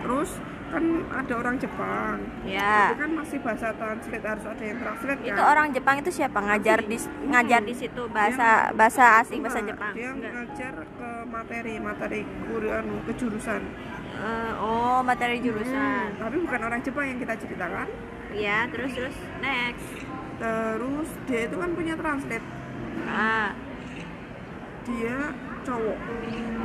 terus 0.02 0.30
kan 0.68 0.84
ada 1.08 1.32
orang 1.40 1.56
Jepang. 1.56 2.20
Ya 2.44 2.92
itu 2.92 3.00
kan 3.00 3.10
masih 3.16 3.38
bahasa 3.40 3.72
translate 3.72 4.26
harus 4.28 4.44
ada 4.44 4.64
yang 4.68 4.78
translate 4.84 5.22
itu 5.24 5.40
kan? 5.40 5.46
orang 5.48 5.66
Jepang 5.72 5.96
itu 6.04 6.10
siapa? 6.12 6.38
Ngajar 6.44 6.78
di 6.84 6.98
ngajar 7.24 7.60
di 7.64 7.74
situ 7.74 8.02
bahasa 8.12 8.48
bahasa 8.76 9.24
asing 9.24 9.40
bahasa 9.40 9.64
Jepang? 9.64 9.96
dia 9.96 10.12
Enggak. 10.12 10.32
ngajar 10.36 10.74
ke 10.84 11.10
materi 11.24 11.74
materi 11.80 12.20
kurian 12.52 12.84
ke 13.08 13.12
jurusan. 13.16 13.62
Eh, 14.18 14.52
oh 14.60 15.00
materi 15.00 15.40
jurusan. 15.40 16.12
Hmm, 16.12 16.20
tapi 16.20 16.36
bukan 16.44 16.60
orang 16.60 16.80
Jepang 16.84 17.06
yang 17.08 17.18
kita 17.22 17.34
ceritakan 17.40 17.88
ya 18.34 18.68
terus 18.68 18.90
terus 18.92 19.16
next. 19.40 19.88
Terus 20.38 21.08
dia 21.26 21.40
itu 21.46 21.56
kan 21.56 21.70
punya 21.74 21.94
translate. 21.94 22.46
Ah. 23.04 23.50
Dia 24.84 25.16
cowok. 25.62 25.98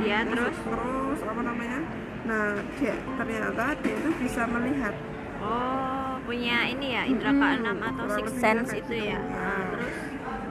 Ya 0.00 0.18
terus 0.24 0.56
terus? 0.56 1.18
apa 1.24 1.40
namanya? 1.40 1.80
Nah 2.24 2.46
dia 2.78 2.94
ternyata 3.16 3.64
dia 3.80 3.94
itu 3.94 4.10
bisa 4.20 4.42
melihat. 4.46 4.94
Oh 5.42 6.16
punya 6.24 6.64
ini 6.64 6.96
ya 6.96 7.02
indra 7.04 7.28
Hmm, 7.28 7.40
keenam 7.42 7.76
atau 7.78 8.04
kurang 8.08 8.16
six 8.16 8.26
lebihnya 8.32 8.40
sense 8.40 8.70
itu 8.72 8.92
gitu. 8.94 8.94
ya? 9.12 9.18
Nah. 9.20 9.36
Ah, 9.36 9.62
terus? 9.68 9.94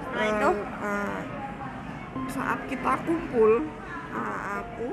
Setelah 0.04 0.22
Eh, 0.24 0.30
itu? 0.30 0.50
eh, 0.86 1.22
saat 2.30 2.60
kita 2.70 2.94
kumpul 3.02 3.52
eh, 4.14 4.40
aku 4.54 4.88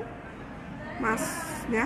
masnya 0.97 1.85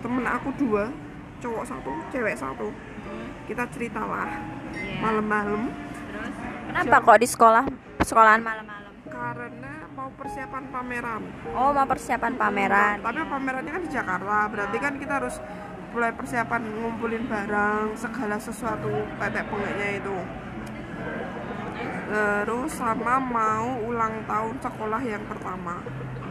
temen 0.00 0.24
aku 0.24 0.48
dua 0.56 0.88
cowok 1.36 1.64
satu 1.64 1.92
cewek 2.08 2.32
satu 2.34 2.72
Hmm, 3.14 3.30
kita 3.46 3.64
ceritalah 3.70 4.28
ya. 4.74 4.98
malam-malam. 4.98 5.70
Terus? 5.70 6.34
Kenapa 6.66 6.96
kok 7.06 7.18
di 7.22 7.28
sekolah 7.30 7.64
sekolahan 8.02 8.42
malam-malam? 8.42 8.92
Karena 9.06 9.72
mau 9.94 10.10
persiapan 10.18 10.62
pameran. 10.74 11.22
Oh 11.54 11.70
mau 11.70 11.86
persiapan 11.86 12.32
pameran. 12.34 12.96
Tapi 12.98 13.20
pamerannya 13.22 13.70
kan 13.70 13.82
di 13.86 13.90
Jakarta 13.94 14.36
berarti 14.50 14.76
kan 14.82 14.92
kita 14.98 15.12
harus 15.22 15.36
mulai 15.94 16.10
persiapan 16.10 16.62
ngumpulin 16.74 17.24
barang 17.30 17.94
segala 17.94 18.36
sesuatu 18.42 18.90
tetek 19.22 19.46
pengeknya 19.46 19.88
itu. 20.02 20.16
Terus 22.04 22.70
sama 22.74 23.22
mau 23.22 23.78
ulang 23.86 24.26
tahun 24.26 24.54
sekolah 24.58 25.00
yang 25.06 25.22
pertama. 25.30 25.78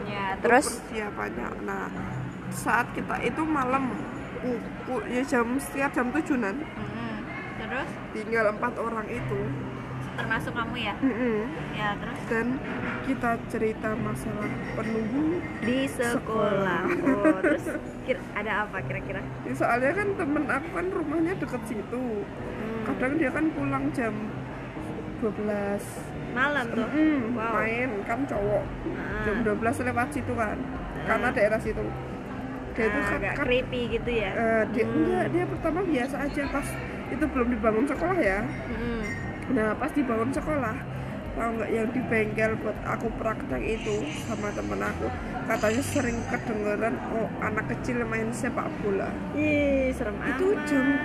Ya 0.04 0.36
Itu 0.36 0.44
terus? 0.44 0.66
Persiapannya. 0.84 1.48
Nah 1.64 1.88
saat 2.52 2.86
kita 2.92 3.18
itu 3.24 3.42
malam 3.42 3.90
u- 4.44 4.62
u- 4.90 5.06
ya 5.06 5.22
jam 5.22 5.56
setiap 5.56 5.90
jam 5.90 6.12
tujuan 6.12 6.54
Mm-mm. 6.54 7.14
terus? 7.56 7.88
Tinggal 8.12 8.44
empat 8.50 8.76
orang 8.76 9.08
itu. 9.08 9.40
Termasuk 10.14 10.52
kamu 10.52 10.76
ya? 10.78 10.94
Mm-mm. 10.96 11.38
ya 11.72 11.88
terus? 11.96 12.18
Dan 12.28 12.46
kita 13.02 13.30
cerita 13.48 13.88
masalah 13.96 14.46
penunggu 14.72 15.24
di 15.58 15.78
sekolah. 15.86 16.82
oh 16.86 17.34
terus 17.42 17.64
kira- 18.04 18.26
ada 18.32 18.52
apa 18.62 18.78
kira-kira? 18.80 19.20
Ya, 19.42 19.52
soalnya 19.52 19.92
kan 19.92 20.08
temen 20.14 20.44
aku 20.46 20.68
kan 20.70 20.86
rumahnya 20.88 21.32
deket 21.34 21.62
situ. 21.64 22.04
Hmm, 22.22 22.80
kadang 22.86 23.12
dia 23.16 23.28
kan 23.28 23.44
pulang 23.50 23.90
jam 23.90 24.14
12 25.18 25.80
malam 26.32 26.66
tuh? 26.68 26.84
Hmm, 26.84 27.32
Wow. 27.32 27.52
main 27.56 27.90
kan 28.04 28.20
cowok. 28.22 28.64
Ah, 28.92 29.22
jam 29.24 29.36
12 29.42 29.56
lewat 29.82 30.08
situ 30.10 30.32
kan. 30.32 30.58
Karena 31.02 31.28
daerah 31.30 31.58
situ 31.58 31.82
dia 32.76 32.84
itu 32.84 32.96
ah, 32.96 33.04
kan, 33.04 33.16
agak 33.16 33.32
kan 33.32 33.44
creepy 33.44 33.80
gitu 33.92 34.10
ya 34.12 34.30
eh, 34.32 34.62
dia 34.68 34.84
Hmm. 34.84 34.96
enggak 34.96 35.26
dia 35.28 35.44
pertama 35.46 35.78
biasa 35.82 36.16
aja 36.20 36.42
pas 36.48 36.66
itu 37.06 37.24
belum 37.24 37.48
dibangun 37.48 37.86
sekolah 37.86 38.18
ya 38.18 38.40
Mm-mm. 38.42 39.00
nah 39.50 39.68
pas 39.72 39.90
dibangun 39.90 40.30
sekolah 40.30 40.76
tahu 41.34 41.50
nggak 41.52 41.70
yang 41.72 41.88
di 41.88 42.00
bengkel 42.04 42.52
buat 42.56 42.78
aku 42.84 43.10
praktek 43.12 43.62
itu 43.72 43.94
sama 44.22 44.50
temen 44.50 44.80
aku 44.80 45.06
katanya 45.44 45.82
sering 45.84 46.18
kedengeran 46.24 46.94
oh 47.10 47.26
anak 47.40 47.66
kecil 47.68 48.02
main 48.04 48.30
sepak 48.30 48.70
bola 48.80 49.10
Ih, 49.34 49.90
serem 49.90 50.14
Itu 50.24 50.46
amat. 50.52 50.62
jam- 50.64 51.02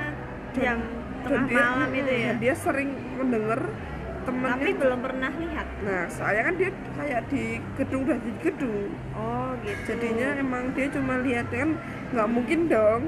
jam 0.51 0.77
dan 1.19 1.45
tengah 1.45 1.49
malam 1.51 1.89
itu 1.91 2.11
ya 2.11 2.25
dan 2.27 2.37
dia 2.37 2.55
sering 2.55 2.89
mendengar 3.13 3.61
temennya 4.23 4.55
tapi 4.59 4.71
belum 4.75 4.99
pernah 4.99 5.31
lihat. 5.31 5.67
Nah 5.83 6.03
soalnya 6.07 6.43
kan 6.47 6.55
dia 6.55 6.69
kayak 6.95 7.21
di 7.27 7.43
gedung 7.75 8.01
udah 8.03 8.19
di 8.19 8.31
gedung. 8.39 8.89
Oh 9.13 9.49
gitu. 9.61 9.81
Jadinya 9.87 10.27
emang 10.35 10.63
dia 10.73 10.87
cuma 10.91 11.13
lihat 11.19 11.47
kan 11.49 11.69
nggak 12.11 12.27
mungkin 12.29 12.59
dong. 12.67 13.03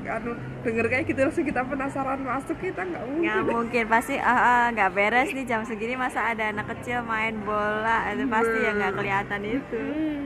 Anu 0.00 0.34
denger 0.66 0.86
kayak 0.90 1.04
gitu 1.06 1.20
langsung 1.22 1.46
kita 1.46 1.62
penasaran 1.62 2.18
masuk 2.20 2.56
kita 2.58 2.82
nggak 2.82 3.04
mungkin. 3.06 3.30
Nggak 3.30 3.44
mungkin 3.46 3.84
pasti 3.86 4.14
ah 4.18 4.34
ah, 4.34 4.64
nggak 4.74 4.90
beres 4.90 5.30
nih 5.30 5.46
jam 5.46 5.62
segini 5.62 5.94
masa 5.94 6.34
ada 6.34 6.50
anak 6.50 6.66
kecil 6.74 7.04
main 7.06 7.38
bola 7.40 8.10
itu 8.10 8.26
pasti 8.26 8.58
ya 8.58 8.70
nggak 8.74 8.92
kelihatan 8.96 9.40
itu. 9.46 9.78
Hmm. 9.78 10.24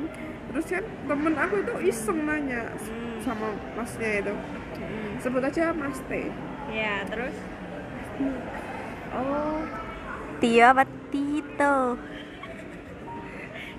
terus 0.55 0.71
kan 0.71 0.87
temen 0.87 1.35
aku 1.35 1.55
itu 1.67 1.75
iseng 1.91 2.31
nanya 2.31 2.71
Hmm. 2.79 3.19
sama 3.27 3.47
masnya 3.75 4.23
itu. 4.23 4.35
Mm. 4.75 5.13
sebut 5.19 5.43
aja 5.43 5.75
mas 5.75 5.99
T. 6.07 6.31
Ya 6.71 7.03
terus 7.11 7.35
oh. 9.16 9.59
Tio 10.37 10.64
apa 10.66 10.83
Tito? 11.09 11.76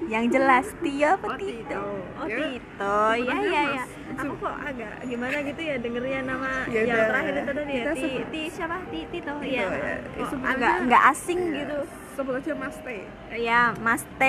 Yang 0.05 0.25
jelas 0.31 0.65
Tio 0.77 1.09
apa 1.11 1.27
Oh, 1.27 1.35
Tito? 1.35 1.55
Tito. 1.57 1.83
oh 2.15 2.25
Ya, 2.25 2.37
Tito. 2.37 2.97
Ya 3.09 3.15
sebenarnya 3.15 3.49
ya 3.49 3.63
Mas. 3.65 3.75
ya 3.75 3.83
aku 4.15 4.33
kok 4.37 4.55
agak 4.55 4.93
gimana 5.03 5.37
gitu 5.41 5.61
ya 5.61 5.75
dengernya 5.75 6.19
nama 6.23 6.51
Ya 6.65 6.81
yang 6.83 7.03
terakhir 7.05 7.33
itu 7.33 7.51
tadi 7.51 7.73
ya 7.73 7.83
Ti, 7.91 8.03
Ti 8.25 8.41
siapa? 8.49 8.77
Ti 8.85 8.99
Tito 9.09 9.33
ya 9.37 9.49
ya. 9.49 9.65
Ya, 9.65 9.95
Kok 10.13 10.25
sebenarnya- 10.29 10.55
agak 10.55 10.73
nggak 10.85 11.03
asing 11.09 11.39
gitu. 11.53 11.77
Sebut 12.15 12.33
aja 12.33 12.53
Mas 12.55 12.77
T. 12.77 12.87
Ya 13.35 13.61
Mas 13.77 14.03
T 14.13 14.23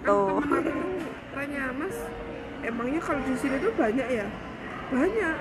tuh 0.00 0.40
kan 0.40 0.64
tanya 1.34 1.64
Mas 1.72 1.96
emangnya 2.62 3.00
kalau 3.00 3.20
di 3.20 3.34
sini 3.34 3.56
tuh 3.58 3.72
banyak 3.74 4.08
ya? 4.08 4.26
Banyak 4.88 5.34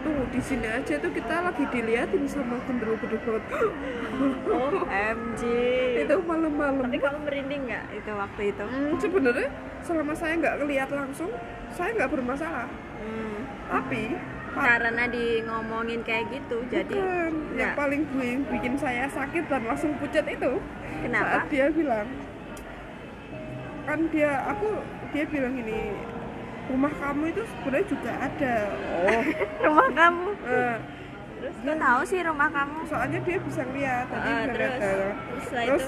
tuh 0.00 0.16
di 0.28 0.40
sini 0.40 0.66
aja 0.66 0.94
tuh 0.96 1.12
kita 1.12 1.34
lagi 1.44 1.64
diliatin 1.68 2.24
sama 2.24 2.56
genderuwo 2.64 2.96
gede 3.00 3.18
banget 3.20 3.44
OMG 4.50 5.42
itu 6.00 6.14
malam-malam. 6.24 6.84
Tapi 6.88 6.98
kamu 6.98 7.18
merinding 7.24 7.62
nggak 7.68 7.84
itu 7.94 8.10
waktu 8.12 8.42
itu? 8.50 8.64
Hmm, 8.64 8.92
sebenarnya 8.96 9.48
selama 9.80 10.12
saya 10.12 10.32
nggak 10.36 10.54
ngeliat 10.60 10.88
langsung 10.90 11.30
saya 11.72 11.90
nggak 11.96 12.10
bermasalah. 12.10 12.68
Hmm. 13.00 13.48
tapi 13.64 14.12
karena 14.52 15.08
di 15.08 15.40
ngomongin 15.46 16.04
kayak 16.04 16.28
gitu 16.28 16.60
jadi 16.68 16.90
bukan. 16.90 17.32
Yang 17.56 17.70
nggak. 17.72 17.78
paling 17.78 18.02
bu- 18.12 18.44
bikin 18.50 18.74
saya 18.76 19.06
sakit 19.08 19.46
dan 19.48 19.62
langsung 19.64 19.94
pucat 19.96 20.26
itu 20.26 20.58
kenapa? 21.00 21.40
saat 21.40 21.44
dia 21.48 21.66
bilang 21.72 22.04
kan 23.86 23.98
dia 24.12 24.30
aku 24.52 24.68
dia 25.14 25.24
bilang 25.26 25.54
gini 25.54 25.94
rumah 26.70 26.92
kamu 26.94 27.22
itu 27.28 27.42
sebenarnya 27.44 27.86
juga 27.88 28.10
ada. 28.16 28.54
Oh. 28.70 29.22
Rumah 29.66 29.88
kamu? 29.90 30.26
Eh, 30.46 30.76
terus 31.40 31.56
kau 31.58 31.74
tahu 31.74 32.00
sih 32.04 32.20
rumah 32.20 32.48
kamu? 32.48 32.78
soalnya 32.86 33.18
dia 33.20 33.38
bisa 33.40 33.60
ngeliat 33.64 34.04
tadi 34.06 34.28
Ah, 34.28 34.38
udah 34.38 34.54
terus? 34.54 34.74
terus 34.78 35.46
terus 35.50 35.84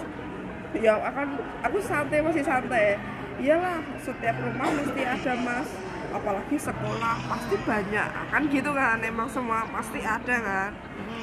itu? 0.72 0.80
ya 0.80 0.92
akan 0.98 1.26
aku 1.62 1.78
santai 1.80 2.18
masih 2.18 2.42
santai. 2.42 2.96
Iyalah 3.38 3.78
setiap 3.98 4.36
rumah 4.38 4.68
mesti 4.70 5.02
ada 5.02 5.32
mas. 5.38 5.68
Apalagi 6.12 6.56
sekolah 6.58 7.14
pasti 7.24 7.56
banyak. 7.62 8.08
Kan 8.28 8.42
gitu 8.48 8.70
kan 8.72 8.98
emang 9.00 9.28
semua 9.28 9.64
pasti 9.68 10.00
ada 10.00 10.36
kan. 10.38 10.70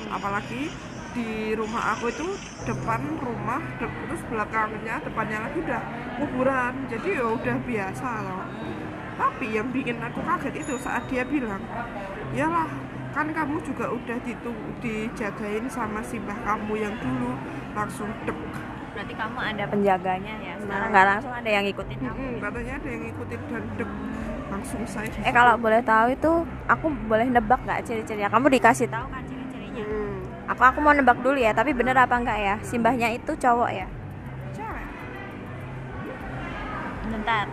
Apalagi 0.10 0.72
di 1.10 1.58
rumah 1.58 1.98
aku 1.98 2.10
itu 2.10 2.28
depan 2.64 3.02
rumah 3.18 3.62
de- 3.78 3.98
terus 4.06 4.22
belakangnya 4.26 5.02
depannya 5.02 5.38
lagi 5.42 5.58
udah 5.60 5.82
kuburan. 6.18 6.74
Jadi 6.88 7.10
ya 7.18 7.26
udah 7.28 7.58
biasa 7.60 8.10
loh 8.24 8.44
tapi 9.20 9.52
yang 9.52 9.68
bikin 9.76 10.00
aku 10.00 10.24
kaget 10.24 10.64
itu 10.64 10.80
saat 10.80 11.04
dia 11.12 11.28
bilang 11.28 11.60
iyalah 12.32 12.72
kan 13.10 13.28
kamu 13.36 13.60
juga 13.66 13.92
udah 13.92 14.18
ditu 14.24 14.54
dijagain 14.80 15.66
sama 15.68 16.00
si 16.06 16.22
mbah 16.22 16.38
kamu 16.46 16.74
yang 16.78 16.94
dulu. 17.02 17.34
Langsung 17.74 18.08
dek. 18.24 18.38
Berarti 18.94 19.14
kamu 19.18 19.38
ada 19.42 19.64
penjaganya 19.66 20.34
ya? 20.40 20.54
Sekarang 20.62 20.88
Nah. 20.88 20.94
nggak 20.94 21.06
langsung 21.10 21.34
ada 21.34 21.50
yang 21.50 21.64
ngikutin 21.66 21.98
kamu? 22.00 22.16
Mm-mm, 22.16 22.34
katanya 22.38 22.74
ada 22.78 22.88
yang 22.88 23.02
ngikutin 23.10 23.40
dan 23.50 23.64
dek. 23.76 23.92
Langsung 24.50 24.82
saya 24.86 25.10
eh 25.10 25.34
kalau 25.34 25.54
boleh 25.58 25.82
tahu 25.82 26.08
itu 26.14 26.32
aku 26.70 26.86
boleh 27.10 27.28
nebak 27.30 27.60
nggak 27.66 27.82
ciri-cirinya? 27.86 28.30
Kamu 28.30 28.46
dikasih 28.50 28.88
tahu 28.88 29.06
kan 29.10 29.22
ciri-cirinya? 29.26 29.84
Hmm, 29.84 30.18
aku 30.46 30.62
aku 30.70 30.80
mau 30.80 30.94
nebak 30.94 31.18
dulu 31.22 31.38
ya 31.38 31.52
tapi 31.52 31.74
bener 31.74 31.98
apa 31.98 32.14
enggak 32.14 32.38
ya? 32.38 32.56
Simbahnya 32.62 33.10
itu 33.10 33.32
cowok 33.34 33.70
ya? 33.74 33.88
Cewek. 34.54 34.86
Bentar 37.10 37.46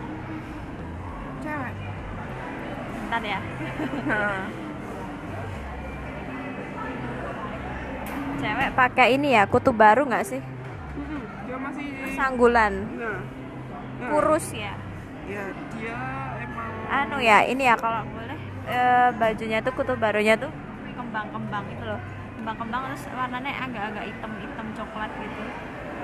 cewek 1.37 1.73
bentar 3.17 3.23
ya. 3.25 3.39
Nah, 4.05 4.45
cewek. 8.41 8.69
Pakai 8.77 9.07
ini 9.17 9.33
ya 9.33 9.43
kutu 9.49 9.73
baru 9.73 10.05
nggak 10.05 10.25
sih? 10.25 10.41
Dia 11.47 11.57
masih 11.57 11.85
sanggulan 12.13 12.73
nah, 12.93 13.17
nah, 13.97 14.09
kurus 14.13 14.53
ya? 14.53 14.77
Ya 15.27 15.43
dia 15.75 15.97
emang 16.39 16.71
anu 16.87 17.17
ya 17.19 17.43
ini 17.43 17.67
ya 17.67 17.75
kalau 17.75 18.05
boleh 18.07 18.39
eh, 18.69 19.09
bajunya 19.17 19.59
tuh 19.59 19.73
kutu 19.75 19.93
barunya 19.97 20.37
tuh 20.37 20.53
kembang-kembang 20.93 21.65
itu 21.73 21.83
loh. 21.83 21.99
Kembang-kembang 22.37 22.81
terus 22.93 23.03
warnanya 23.11 23.51
agak-agak 23.65 24.03
hitam-hitam 24.13 24.67
coklat 24.77 25.11
gitu. 25.19 25.41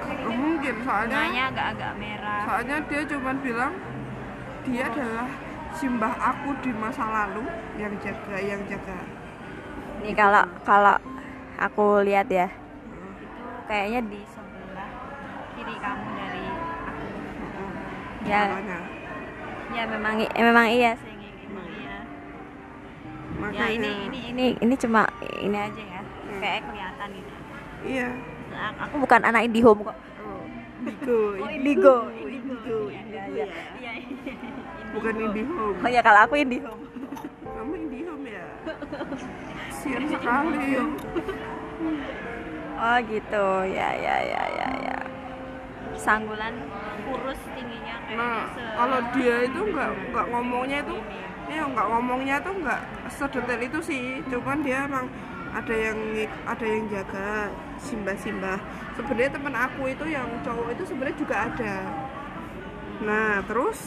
Oh, 0.04 0.36
mungkin 0.36 0.76
soalnya 0.84 1.48
agak-agak 1.48 1.92
merah. 1.96 2.44
soalnya 2.44 2.78
dia 2.92 3.02
cuman 3.08 3.36
bilang 3.40 3.72
dia 4.68 4.84
adalah 4.92 5.28
simbah 5.74 6.14
aku 6.14 6.54
di 6.62 6.72
masa 6.74 7.04
lalu 7.04 7.44
yang 7.76 7.94
jaga 8.00 8.38
yang 8.38 8.62
jaga. 8.70 8.98
Nih 10.02 10.14
kalau 10.14 10.44
kalau 10.62 10.96
aku 11.58 12.04
lihat 12.04 12.28
ya 12.30 12.48
itu 12.48 13.46
kayaknya 13.66 14.00
di 14.06 14.20
sebelah 14.28 14.90
kiri 15.56 15.76
kamu 15.78 16.08
dari 16.14 16.46
aku. 16.86 17.06
Ya. 18.24 18.44
Makanya 18.48 18.80
ya 19.74 19.84
memang 19.90 20.14
eh, 20.22 20.44
memang 20.44 20.68
iya 20.70 20.92
sih 20.96 21.14
memang 21.50 21.68
iya. 21.74 21.98
Makanya 23.42 23.66
ya 23.66 23.68
ini 23.74 23.90
ini 24.08 24.20
ini 24.30 24.46
ini 24.62 24.76
cuma 24.78 25.02
ini 25.40 25.58
aja 25.58 25.84
ya 25.84 26.02
Hmm. 26.24 26.40
kayak 26.40 26.62
kelihatan 26.66 27.08
gitu. 27.14 27.32
Iya. 27.84 28.08
Nah, 28.54 28.72
aku 28.80 28.96
bukan 28.96 29.22
anak 29.22 29.44
IndiHome 29.44 29.84
kok. 29.84 29.98
Oh, 30.24 30.42
indigo 30.80 31.18
Oh, 31.36 31.50
indigo. 31.52 31.96
indigo 32.16 32.78
Iya, 32.88 33.02
indigo 33.04 33.32
iya. 33.36 33.46
ya. 33.46 33.66
Iya, 33.76 33.92
iya. 34.00 34.53
Bukan 34.94 35.14
indihome 35.18 35.78
Oh 35.82 35.90
ya 35.90 36.02
kalau 36.06 36.20
aku 36.24 36.34
IndiHome. 36.38 36.84
kamu 37.58 37.74
indihome 37.90 38.26
ya? 38.30 38.48
Sian 39.74 40.04
sekali. 40.08 40.78
Oh 42.78 42.98
gitu. 43.10 43.48
Ya 43.68 43.90
ya 43.98 44.16
ya 44.22 44.44
ya 44.54 44.70
ya. 44.86 44.98
Sanggulan 45.98 46.56
kurus 47.04 47.40
tingginya 47.54 47.96
kayaknya 48.08 48.18
nah 48.18 48.42
se 48.56 48.62
kalau 48.80 49.00
dia 49.14 49.36
itu 49.46 49.60
nggak 49.60 49.90
nggak 50.10 50.26
ngomongnya 50.32 50.78
itu 50.82 50.96
ya. 51.52 51.64
nggak 51.70 51.88
ngomongnya 51.92 52.36
tuh 52.42 52.54
nggak 52.62 52.82
sedetail 53.12 53.62
itu 53.62 53.80
sih. 53.84 54.04
Cuman 54.30 54.64
dia 54.64 54.86
emang 54.88 55.06
ada 55.54 55.76
yang 55.78 55.98
ada 56.50 56.66
yang 56.66 56.84
jaga 56.90 57.54
simbah 57.78 58.18
simbah 58.18 58.58
sebenarnya 58.98 59.38
teman 59.38 59.54
aku 59.54 59.86
itu 59.86 60.06
yang 60.10 60.26
cowok 60.42 60.74
itu 60.74 60.84
sebenarnya 60.90 61.18
juga 61.22 61.36
ada 61.46 61.74
nah 63.02 63.42
terus 63.44 63.80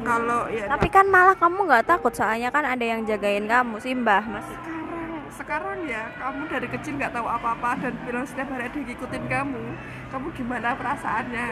kalau 0.00 0.46
ya 0.48 0.64
Tapi 0.66 0.88
kan 0.88 1.06
malah 1.06 1.36
kamu 1.36 1.66
nggak 1.66 1.86
takut 1.86 2.12
soalnya 2.12 2.48
kan 2.48 2.64
ada 2.64 2.80
yang 2.80 3.02
jagain 3.02 3.44
kamu 3.44 3.76
Simbah 3.76 4.22
Mas. 4.22 4.46
sekarang 4.46 5.26
sekarang 5.28 5.78
ya 5.84 6.08
kamu 6.16 6.42
dari 6.48 6.68
kecil 6.70 6.96
nggak 6.96 7.12
tahu 7.12 7.26
apa-apa 7.26 7.76
dan 7.78 7.92
bilang 8.02 8.24
setiap 8.24 8.48
hari 8.48 8.66
ada 8.66 8.78
ngikutin 8.78 9.24
kamu 9.26 9.64
kamu 10.08 10.26
gimana 10.32 10.68
perasaannya 10.72 11.48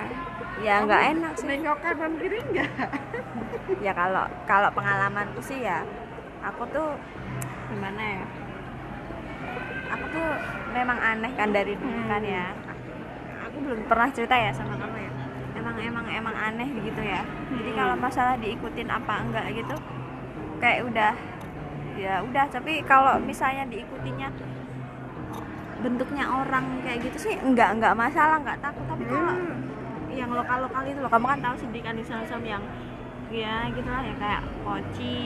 Ya 0.62 0.80
nggak 0.80 1.02
enak 1.12 1.32
sih. 1.34 1.46
nengok 1.46 1.78
kanan 1.82 2.12
kiri 2.16 2.38
enggak 2.40 2.70
Ya 3.86 3.92
kalau 3.92 4.24
kalau 4.46 4.70
pengalamanku 4.70 5.42
sih 5.42 5.60
ya 5.60 5.82
aku 6.40 6.62
tuh 6.70 6.94
gimana 7.68 8.00
ya? 8.00 8.24
Aku 9.90 10.04
tuh 10.10 10.28
memang 10.70 10.98
aneh 10.98 11.32
kan 11.32 11.48
dari 11.48 11.72
dulu 11.74 12.00
kan 12.04 12.20
ya. 12.20 12.52
Aku 13.48 13.56
belum 13.62 13.80
pernah 13.86 14.08
cerita 14.10 14.34
ya 14.34 14.50
sama 14.52 14.76
kamu. 14.76 14.93
Emang 15.64 15.81
emang 15.81 16.07
emang 16.07 16.37
aneh 16.37 16.68
begitu 16.70 17.00
ya. 17.00 17.24
Jadi 17.48 17.70
Hmm. 17.72 17.79
kalau 17.81 17.94
masalah 17.96 18.37
diikutin 18.37 18.85
apa 18.87 19.14
enggak 19.24 19.44
gitu 19.50 19.77
kayak 20.61 20.85
udah 20.85 21.12
ya 21.96 22.20
udah. 22.20 22.44
Tapi 22.53 22.85
kalau 22.85 23.16
misalnya 23.16 23.64
diikutinya 23.64 24.29
bentuknya 25.81 26.24
orang 26.24 26.81
kayak 26.81 27.00
gitu 27.03 27.29
sih 27.29 27.35
enggak 27.40 27.77
enggak 27.77 27.96
masalah 27.96 28.37
enggak 28.40 28.61
takut. 28.61 28.85
Tapi 28.85 29.05
kalau 29.05 29.33
Hmm. 29.33 29.57
yang 30.12 30.31
lokal 30.31 30.59
lokal 30.62 30.83
itu 30.85 31.00
loh 31.00 31.09
kamu 31.09 31.27
kan 31.27 31.40
tahu 31.42 31.57
sendiri 31.59 31.83
kan 31.83 31.94
di 31.96 32.05
sana 32.05 32.22
yang 32.44 32.62
ya 33.33 33.66
gitu 33.66 33.88
lah 33.88 34.05
ya 34.05 34.14
kayak 34.14 34.42
poci 34.62 35.16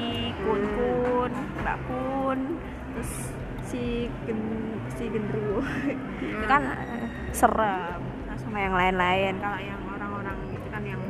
kun 0.40 0.62
kun 0.72 1.32
mbak 1.60 1.76
kun 1.84 2.38
terus 2.94 3.12
si 3.68 4.06
gen 4.24 4.40
si 4.96 5.04
gendruwo. 5.12 5.60
Itu 6.24 6.46
kan 6.48 6.62
eh, 6.72 7.04
serem. 7.36 8.00
Nah, 8.24 8.36
sama 8.40 8.58
yang 8.58 8.72
lain-lain. 8.72 9.34
Kalau 9.36 9.60
yang 9.60 9.82
orang-orang 9.84 10.36
itu 10.48 10.68
kan 10.72 10.82
yang 10.82 11.02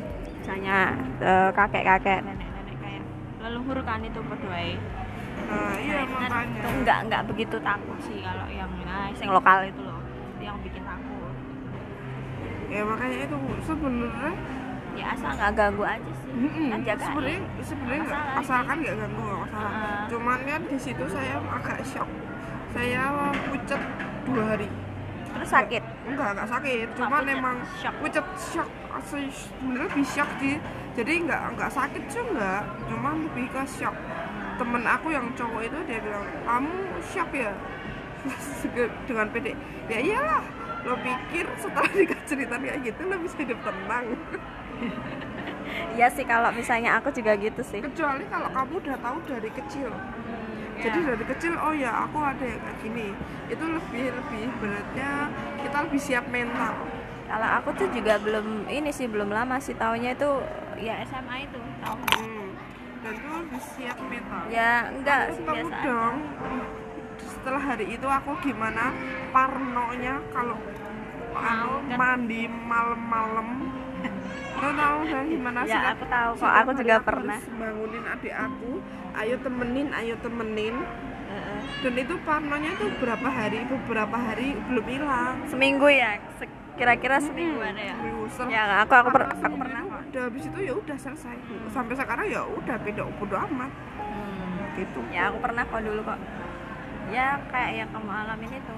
misalnya 0.49 0.97
eh, 1.21 1.51
kakek-kakek 1.53 2.25
nenek-nenek 2.25 2.77
kayak 2.81 3.05
leluhur 3.45 3.85
kan 3.85 4.01
itu 4.01 4.17
berdoa 4.25 4.65
nah, 5.45 5.77
iya 5.77 6.09
makanya. 6.09 6.57
itu 6.57 6.69
enggak 6.73 6.99
enggak 7.05 7.23
begitu 7.29 7.57
takut 7.61 7.99
sih 8.01 8.25
kalau 8.25 8.49
yang 8.49 8.73
nah, 8.81 9.13
yang 9.13 9.33
lokal 9.37 9.59
itu 9.69 9.81
loh 9.85 10.01
itu 10.09 10.43
yang 10.49 10.59
bikin 10.65 10.83
takut. 10.89 11.35
Ya 12.73 12.81
makanya 12.81 13.19
itu 13.29 13.37
sebenarnya 13.61 14.33
ya 14.97 15.05
asal 15.13 15.31
nggak 15.37 15.53
ganggu 15.53 15.85
aja 15.85 16.13
sih. 16.17 16.31
Mm-mm. 16.33 16.69
kan 16.73 16.81
jagain 16.81 17.01
sebenarnya 17.05 17.41
sebenarnya 17.61 18.03
nggak 18.09 18.25
asalkan 18.41 18.77
nggak 18.81 18.97
ganggu 19.05 19.21
nggak 19.21 19.41
masalah. 19.45 19.69
Heeh. 19.69 20.01
cuman 20.09 20.39
kan 20.49 20.61
di 20.65 20.79
situ 20.81 21.05
saya 21.13 21.35
agak 21.45 21.79
shock. 21.85 22.09
Saya 22.73 23.03
pucat 23.53 23.83
dua 24.25 24.43
hari 24.57 24.69
terus 25.39 25.53
sakit? 25.55 25.83
Enggak 26.11 26.29
enggak 26.35 26.49
sakit. 26.51 26.87
Cuma 26.99 27.07
cuman 27.07 27.23
pucat, 27.23 27.39
emang 27.39 27.57
shock. 27.71 27.95
sebenarnya 29.31 29.87
lebih 29.89 30.07
shock 30.07 30.31
sih. 30.43 30.57
Jadi 30.99 31.13
enggak 31.23 31.43
enggak 31.55 31.71
sakit 31.71 32.03
sih 32.11 32.23
enggak. 32.23 32.63
Cuman 32.91 33.15
lebih 33.31 33.47
ke 33.55 33.63
shock. 33.67 33.97
Temen 34.59 34.83
aku 34.83 35.15
yang 35.15 35.27
cowok 35.39 35.63
itu 35.71 35.79
dia 35.87 35.99
bilang 36.03 36.27
kamu 36.43 36.75
shock 37.07 37.31
ya? 37.31 37.55
Dengan 39.09 39.27
pede 39.31 39.55
ya 39.89 39.99
iyalah 40.05 40.45
lo 40.85 40.95
pikir 41.01 41.49
setelah 41.57 41.91
dikasih 41.99 42.27
cerita 42.29 42.55
kayak 42.61 42.79
gitu 42.85 43.01
lo 43.09 43.17
bisa 43.25 43.37
hidup 43.41 43.59
tenang 43.65 44.07
Iya 45.91 46.09
sih 46.09 46.23
kalau 46.23 46.51
misalnya 46.51 46.97
aku 46.97 47.11
juga 47.11 47.35
gitu 47.35 47.61
sih. 47.63 47.81
kecuali 47.81 48.25
kalau 48.25 48.49
kamu 48.49 48.73
udah 48.79 48.97
tahu 48.99 49.19
dari 49.25 49.51
kecil 49.51 49.91
Ya. 50.79 50.87
jadi 50.87 51.11
dari 51.11 51.25
kecil 51.27 51.53
oh 51.55 51.75
ya 51.75 51.91
aku 52.05 52.23
ada 52.23 52.39
yang 52.39 52.63
kayak 52.63 52.79
gini 52.79 53.11
itu 53.47 53.65
lebih 53.67 54.15
lebih 54.15 54.47
beratnya 54.59 55.27
kita 55.59 55.77
lebih 55.83 55.99
siap 55.99 56.25
mental 56.29 56.71
Kalau 57.27 57.49
aku 57.53 57.75
tuh 57.75 57.91
juga 57.91 58.15
belum 58.17 58.47
ini 58.65 58.89
sih 58.89 59.05
belum 59.05 59.27
lama 59.29 59.59
sih 59.59 59.75
taunya 59.75 60.15
itu 60.15 60.31
ya 60.79 61.03
SMA 61.05 61.45
itu 61.45 61.59
tahu. 61.83 61.99
hmm. 61.99 62.47
dan 63.01 63.13
itu 63.13 63.27
lebih 63.29 63.61
siap 63.69 63.99
mental 64.01 64.43
Ya 64.49 64.87
enggak 64.89 65.21
aja. 65.35 65.79
dong 65.83 66.17
setelah 67.19 67.63
hari 67.65 67.87
itu 67.91 68.07
aku 68.07 68.31
gimana 68.41 68.95
parnonya 69.29 70.23
kalau 70.31 70.55
anu, 71.35 71.75
kan? 71.85 71.97
mandi 71.97 72.47
malam-malam 72.47 73.49
Kau 74.59 74.73
tahu 74.73 74.99
kan 75.07 75.25
gimana 75.25 75.59
Ya, 75.61 75.67
setiap- 75.73 75.93
aku 75.93 76.05
tahu 76.07 76.31
kok. 76.35 76.51
Aku 76.53 76.71
juga 76.77 76.97
pernah. 77.01 77.37
harus 77.37 77.55
bangunin 77.55 78.05
adik 78.05 78.35
aku 78.35 78.71
ayo 79.17 79.35
temenin 79.39 79.89
ayo 79.93 80.15
temenin 80.19 80.75
dan 81.79 81.95
itu 81.95 82.15
parnonya 82.23 82.73
tuh 82.75 82.91
berapa 82.97 83.29
hari 83.29 83.63
beberapa 83.65 84.17
hari 84.17 84.59
belum 84.65 84.83
hilang 84.85 85.35
Seminggu 85.47 85.87
ya, 85.87 86.19
kira-kira 86.75 87.19
seminggu 87.19 87.61
ada 87.61 87.79
ya. 87.79 87.95
Seminggu. 87.95 88.25
Ya 88.49 88.63
aku 88.81 88.95
aku, 88.97 89.09
per- 89.11 89.31
aku 89.33 89.57
pernah 89.57 89.83
udah 89.87 90.23
habis 90.25 90.45
itu 90.45 90.59
ya 90.61 90.73
udah 90.73 90.97
selesai 90.97 91.37
sampai 91.69 91.95
sekarang 91.95 92.27
ya 92.27 92.43
udah 92.43 92.77
beda 92.79 93.03
bodo 93.15 93.37
amat 93.45 93.71
Hmm. 93.95 94.75
gitu 94.75 94.99
Ya 95.09 95.29
aku 95.29 95.39
pernah 95.39 95.63
kok 95.63 95.79
dulu 95.79 96.01
kok. 96.03 96.19
Ya 97.09 97.27
kayak 97.49 97.71
yang 97.77 97.89
kamu 97.91 98.11
alamin 98.11 98.51
itu. 98.53 98.75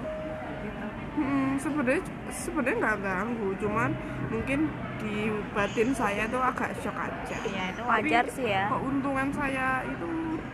Hmm, 1.11 1.59
sebenarnya 1.59 2.01
sebenarnya 2.31 2.77
nggak 2.79 2.97
ganggu, 3.03 3.49
cuman 3.59 3.91
mungkin 4.31 4.71
di 4.95 5.27
batin 5.51 5.91
saya 5.91 6.23
tuh 6.31 6.39
agak 6.39 6.71
shock 6.79 6.95
aja. 6.95 7.35
Ya 7.51 7.63
itu 7.67 7.81
Tapi 7.83 8.07
wajar 8.07 8.25
sih 8.31 8.47
ya. 8.47 8.71
Keuntungan 8.71 9.27
saya 9.35 9.83
itu 9.83 10.07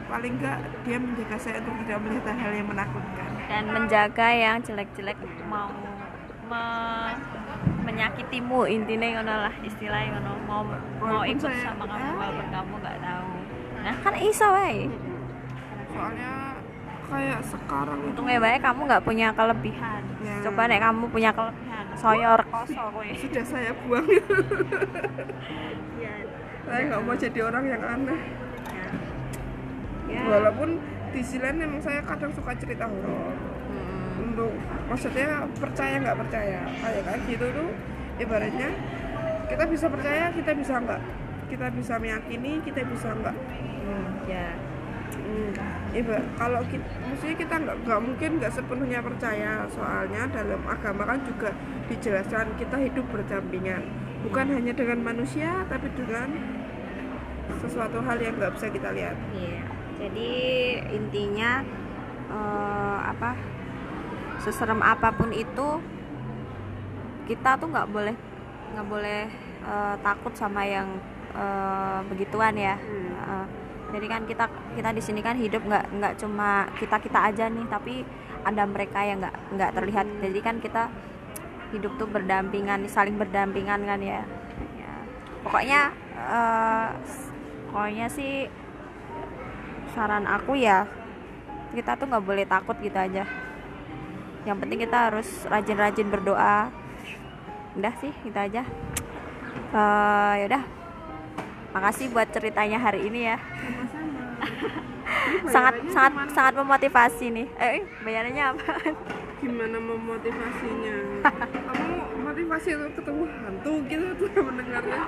paling 0.09 0.33
nggak 0.41 0.57
dia 0.81 0.97
menjaga 0.97 1.37
saya 1.37 1.61
untuk 1.61 1.77
tidak 1.85 1.99
melihat 2.01 2.33
hal 2.33 2.51
yang 2.57 2.67
menakutkan. 2.67 3.29
Dan 3.45 3.63
menjaga 3.69 4.27
yang 4.33 4.57
jelek-jelek 4.65 5.17
mau 5.45 5.69
me- 6.49 7.19
menyakitimu 7.85 8.67
intinya 8.67 9.07
ngono 9.19 9.35
lah 9.47 9.53
istilahnya 9.61 10.19
ngono 10.19 10.31
mau 10.43 10.61
mau 10.99 11.21
ikut 11.23 11.43
saya- 11.43 11.71
sama 11.71 11.85
kamu 11.85 12.01
ah. 12.03 12.15
walaupun 12.17 12.47
kamu 12.49 12.73
nggak 12.81 12.97
tahu. 12.99 13.29
Nah 13.83 13.95
kan 14.01 14.13
iso 14.17 14.47
wae. 14.49 14.89
Soalnya 15.93 16.31
kayak 17.07 17.39
sekarang 17.45 17.99
itu 18.01 18.09
Untungnya 18.11 18.39
baik 18.41 18.59
kamu 18.59 18.79
nggak 18.89 19.03
punya 19.05 19.27
kelebihan. 19.31 20.01
Ya. 20.17 20.35
Coba 20.49 20.65
nek 20.65 20.81
kamu 20.81 21.05
punya 21.13 21.29
kelebihan, 21.29 21.85
soyor 21.93 22.41
koso 22.49 22.83
kowe. 22.89 23.05
sudah 23.05 23.45
saya 23.45 23.71
buang. 23.85 24.07
Iya. 25.97 26.13
saya 26.65 26.81
nggak 26.89 27.01
mau 27.05 27.13
jadi 27.13 27.39
orang 27.45 27.63
yang 27.69 27.83
aneh. 27.85 28.21
Ya. 30.09 30.21
Walaupun 30.25 30.81
di 31.13 31.21
sisi 31.21 31.37
lain 31.37 31.57
memang 31.61 31.81
saya 31.83 32.01
kadang 32.01 32.31
suka 32.33 32.51
cerita 32.57 32.89
horor. 32.89 33.33
Hmm. 33.67 34.31
untuk 34.31 34.53
maksudnya 34.87 35.43
percaya 35.59 35.99
nggak 35.99 36.17
percaya 36.23 36.59
kayak 36.79 37.03
kayak 37.03 37.21
gitu 37.27 37.45
tuh 37.51 37.69
ibaratnya 38.17 38.69
kita 39.49 39.63
bisa 39.65 39.85
percaya 39.91 40.29
kita 40.31 40.51
bisa 40.53 40.73
nggak 40.77 41.01
kita 41.47 41.67
bisa 41.73 41.93
meyakini 41.97 42.51
kita 42.63 42.81
bisa 42.85 43.11
nggak 43.11 43.35
Hmm, 43.87 44.27
ya. 44.27 44.51
Hmm. 45.27 45.99
iba 45.99 46.17
kalau 46.39 46.61
kita 46.71 46.87
maksudnya 47.03 47.35
kita 47.35 47.55
nggak 47.59 47.77
nggak 47.83 48.01
mungkin 48.01 48.29
nggak 48.39 48.53
sepenuhnya 48.55 48.99
percaya 49.03 49.51
soalnya 49.67 50.21
dalam 50.31 50.61
agama 50.63 51.03
kan 51.03 51.19
juga 51.27 51.49
dijelaskan 51.91 52.55
kita 52.55 52.77
hidup 52.79 53.05
berdampingan 53.11 53.83
bukan 54.23 54.47
hanya 54.55 54.71
dengan 54.71 55.03
manusia 55.03 55.67
tapi 55.67 55.91
dengan 55.93 56.31
sesuatu 57.59 57.99
hal 58.03 58.17
yang 58.19 58.35
nggak 58.35 58.53
bisa 58.55 58.67
kita 58.71 58.91
lihat 58.91 59.15
Iya. 59.35 59.77
Jadi 59.97 60.31
intinya 60.93 61.65
eh, 62.29 62.99
apa? 63.01 63.33
Seserem 64.45 64.79
apa 64.85 65.09
pun 65.09 65.33
itu 65.33 65.81
kita 67.25 67.57
tuh 67.57 67.67
nggak 67.73 67.89
boleh 67.89 68.15
nggak 68.77 68.87
boleh 68.87 69.21
eh, 69.65 69.95
takut 70.05 70.33
sama 70.37 70.61
yang 70.69 71.01
eh, 71.33 71.99
begituan 72.13 72.53
ya. 72.53 72.77
Eh, 72.77 73.45
jadi 73.87 74.07
kan 74.07 74.21
kita 74.27 74.45
kita 74.75 74.89
di 74.91 75.01
sini 75.01 75.19
kan 75.23 75.39
hidup 75.39 75.63
nggak 75.63 75.85
nggak 75.95 76.13
cuma 76.19 76.67
kita 76.75 76.99
kita 76.99 77.19
aja 77.31 77.45
nih, 77.47 77.65
tapi 77.71 78.03
ada 78.43 78.63
mereka 78.67 78.99
yang 79.03 79.23
nggak 79.23 79.35
nggak 79.55 79.71
terlihat. 79.75 80.05
Jadi 80.23 80.39
kan 80.43 80.55
kita 80.59 80.83
hidup 81.71 81.95
tuh 81.99 82.07
berdampingan, 82.07 82.87
saling 82.91 83.15
berdampingan 83.15 83.83
kan 83.87 83.99
ya. 83.99 84.21
Ya. 84.75 84.93
Pokoknya 85.43 85.81
eh, 86.15 86.87
pokoknya 87.71 88.07
sih 88.11 88.47
saran 89.97 90.29
aku 90.29 90.53
ya 90.59 90.85
kita 91.73 91.97
tuh 91.97 92.05
nggak 92.05 92.25
boleh 92.25 92.45
takut 92.45 92.77
gitu 92.79 92.95
aja 92.95 93.25
yang 94.47 94.57
penting 94.61 94.85
kita 94.85 95.11
harus 95.11 95.27
rajin-rajin 95.49 96.07
berdoa 96.07 96.71
udah 97.75 97.93
sih 97.99 98.13
gitu 98.23 98.37
aja 98.37 98.63
Eh 99.67 100.33
yaudah 100.45 100.63
makasih 101.75 102.11
buat 102.11 102.27
ceritanya 102.31 102.79
hari 102.79 103.07
ini 103.07 103.33
ya. 103.33 103.37
Sangat 105.47 105.75
sangat 105.91 106.13
sangat 106.35 106.53
memotivasi 106.59 107.31
nih. 107.31 107.47
Eh 107.59 107.83
bayarannya 108.03 108.43
apa? 108.51 108.71
Gimana 109.43 109.77
memotivasinya? 109.79 110.97
Kamu 111.67 111.95
motivasi 112.27 112.69
untuk 112.75 112.91
ketemu 112.99 113.23
hantu 113.29 113.73
gitu 113.87 114.07
tuh 114.19 114.29
mendengarnya. 114.43 114.99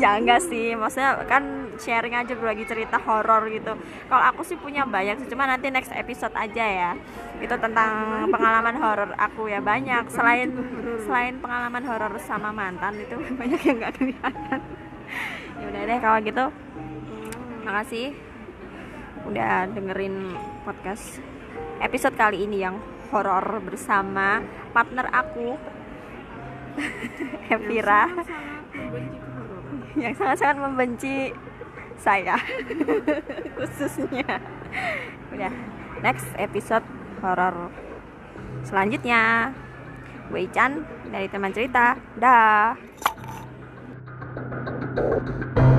Ya 0.00 0.18
enggak 0.18 0.40
sih. 0.42 0.74
Maksudnya 0.74 1.22
kan 1.30 1.70
sharing 1.78 2.16
aja 2.16 2.32
berbagi 2.34 2.64
cerita 2.66 2.98
horor 2.98 3.46
gitu. 3.52 3.78
Kalau 4.10 4.24
aku 4.26 4.42
sih 4.42 4.58
punya 4.58 4.82
banyak 4.88 5.22
cuma 5.30 5.46
nanti 5.46 5.70
next 5.70 5.94
episode 5.94 6.34
aja 6.34 6.64
ya. 6.64 6.90
Itu 7.38 7.54
tentang 7.54 8.26
pengalaman 8.34 8.74
horor 8.80 9.10
aku 9.14 9.46
ya. 9.52 9.62
Banyak. 9.62 10.10
Selain 10.10 10.50
selain 11.06 11.38
pengalaman 11.38 11.84
horor 11.86 12.12
sama 12.18 12.50
mantan 12.50 12.98
itu 12.98 13.14
banyak 13.38 13.60
yang 13.62 13.76
nggak 13.78 13.94
kelihatan 14.00 14.60
ya 15.64 15.72
udah 15.72 15.82
deh 15.88 15.98
kalau 16.04 16.18
gitu. 16.20 16.44
Makasih 17.64 18.06
udah 19.24 19.64
dengerin 19.72 20.36
podcast 20.68 21.24
episode 21.80 22.12
kali 22.20 22.44
ini 22.44 22.60
yang 22.60 22.76
horor 23.08 23.64
bersama 23.64 24.44
partner 24.76 25.08
aku 25.08 25.56
Evira 27.54 28.12
yang 29.96 30.12
sangat-sangat 30.12 30.60
membenci 30.60 31.32
saya 31.96 32.36
khususnya. 33.56 34.44
Udah 35.32 35.52
next 36.04 36.28
episode 36.36 36.84
horor 37.24 37.72
selanjutnya. 38.60 39.56
Gue 40.28 40.44
Ican 40.44 40.84
dari 41.08 41.32
teman 41.32 41.56
cerita. 41.56 41.96
Dah 42.20 42.76
Thank 44.96 45.28
you. 45.58 45.73